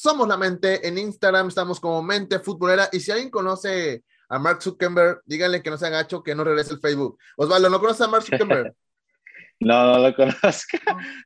somos 0.01 0.27
la 0.27 0.37
mente. 0.37 0.87
En 0.87 0.97
Instagram 0.97 1.49
estamos 1.49 1.79
como 1.79 2.01
Mente 2.01 2.39
Futbolera. 2.39 2.89
Y 2.91 2.99
si 2.99 3.11
alguien 3.11 3.29
conoce 3.29 4.03
a 4.29 4.39
Mark 4.39 4.61
Zuckerberg, 4.61 5.21
díganle 5.25 5.61
que 5.61 5.69
no 5.69 5.77
se 5.77 5.87
agacho, 5.87 6.23
que 6.23 6.33
no 6.33 6.43
regrese 6.43 6.73
el 6.73 6.79
Facebook. 6.79 7.19
Osvaldo, 7.37 7.69
¿no 7.69 7.79
conoces 7.79 8.01
a 8.01 8.07
Mark 8.07 8.23
Zuckerberg? 8.23 8.73
no, 9.59 9.93
no 9.93 9.99
lo 9.99 10.15
conozco. 10.15 10.77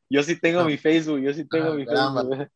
Yo 0.09 0.23
sí 0.23 0.39
tengo 0.39 0.65
mi 0.65 0.77
Facebook, 0.77 1.19
yo 1.19 1.33
sí 1.33 1.47
tengo 1.47 1.71
ah, 1.71 1.75
mi 1.75 1.85
Facebook. 1.85 2.49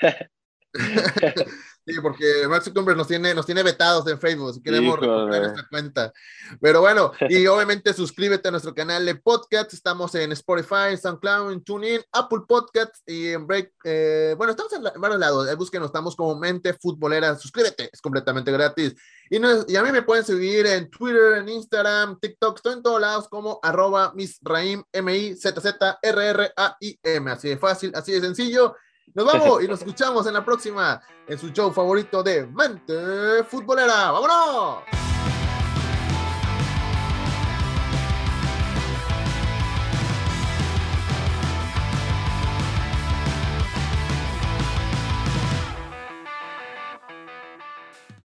Sí, 1.84 1.94
porque 2.00 2.46
Mark 2.48 2.62
Zuckerberg 2.62 2.96
nos 2.96 3.08
tiene, 3.08 3.34
nos 3.34 3.44
tiene 3.44 3.64
vetados 3.64 4.06
en 4.06 4.16
Facebook, 4.16 4.54
si 4.54 4.62
queremos 4.62 5.00
recuperar 5.00 5.46
esta 5.46 5.66
cuenta. 5.68 6.12
Pero 6.60 6.80
bueno, 6.80 7.10
y 7.28 7.44
obviamente 7.48 7.92
suscríbete 7.92 8.46
a 8.46 8.52
nuestro 8.52 8.72
canal 8.72 9.04
de 9.04 9.16
podcast. 9.16 9.74
Estamos 9.74 10.14
en 10.14 10.30
Spotify, 10.30 10.96
SoundCloud, 10.96 11.50
en 11.50 11.64
TuneIn, 11.64 12.00
Apple 12.12 12.42
Podcasts 12.46 13.02
y 13.04 13.30
en 13.30 13.48
Break. 13.48 13.72
Eh, 13.82 14.36
bueno, 14.38 14.52
estamos 14.52 14.72
en, 14.74 14.84
varios 15.00 15.18
lados. 15.18 15.56
Búsquenos, 15.56 15.86
estamos 15.86 16.14
como 16.14 16.36
Mente 16.36 16.72
Futbolera. 16.72 17.34
Suscríbete, 17.34 17.90
es 17.92 18.00
completamente 18.00 18.52
gratis. 18.52 18.94
Y, 19.28 19.38
y, 19.38 19.76
a 19.76 19.82
mí 19.82 19.90
me 19.90 20.02
pueden 20.02 20.24
seguir 20.24 20.66
en 20.66 20.88
Twitter, 20.88 21.38
en 21.38 21.48
Instagram, 21.48 22.20
TikTok, 22.20 22.58
estoy 22.58 22.74
en 22.74 22.82
todos 22.82 23.00
lados 23.00 23.26
como 23.28 23.58
arroba 23.60 24.12
misraim, 24.14 24.84
M-I-Z-Z-R-R-A-I-M. 24.92 27.30
Así 27.30 27.48
de 27.48 27.58
fácil, 27.58 27.90
así 27.96 28.12
de 28.12 28.20
sencillo. 28.20 28.76
Nos 29.14 29.26
vamos 29.26 29.62
y 29.62 29.68
nos 29.68 29.80
escuchamos 29.80 30.26
en 30.26 30.34
la 30.34 30.44
próxima, 30.44 31.02
en 31.26 31.38
su 31.38 31.50
show 31.50 31.72
favorito 31.72 32.22
de 32.22 32.46
Mente 32.46 33.44
Futbolera. 33.44 34.10
¡Vámonos! 34.10 35.11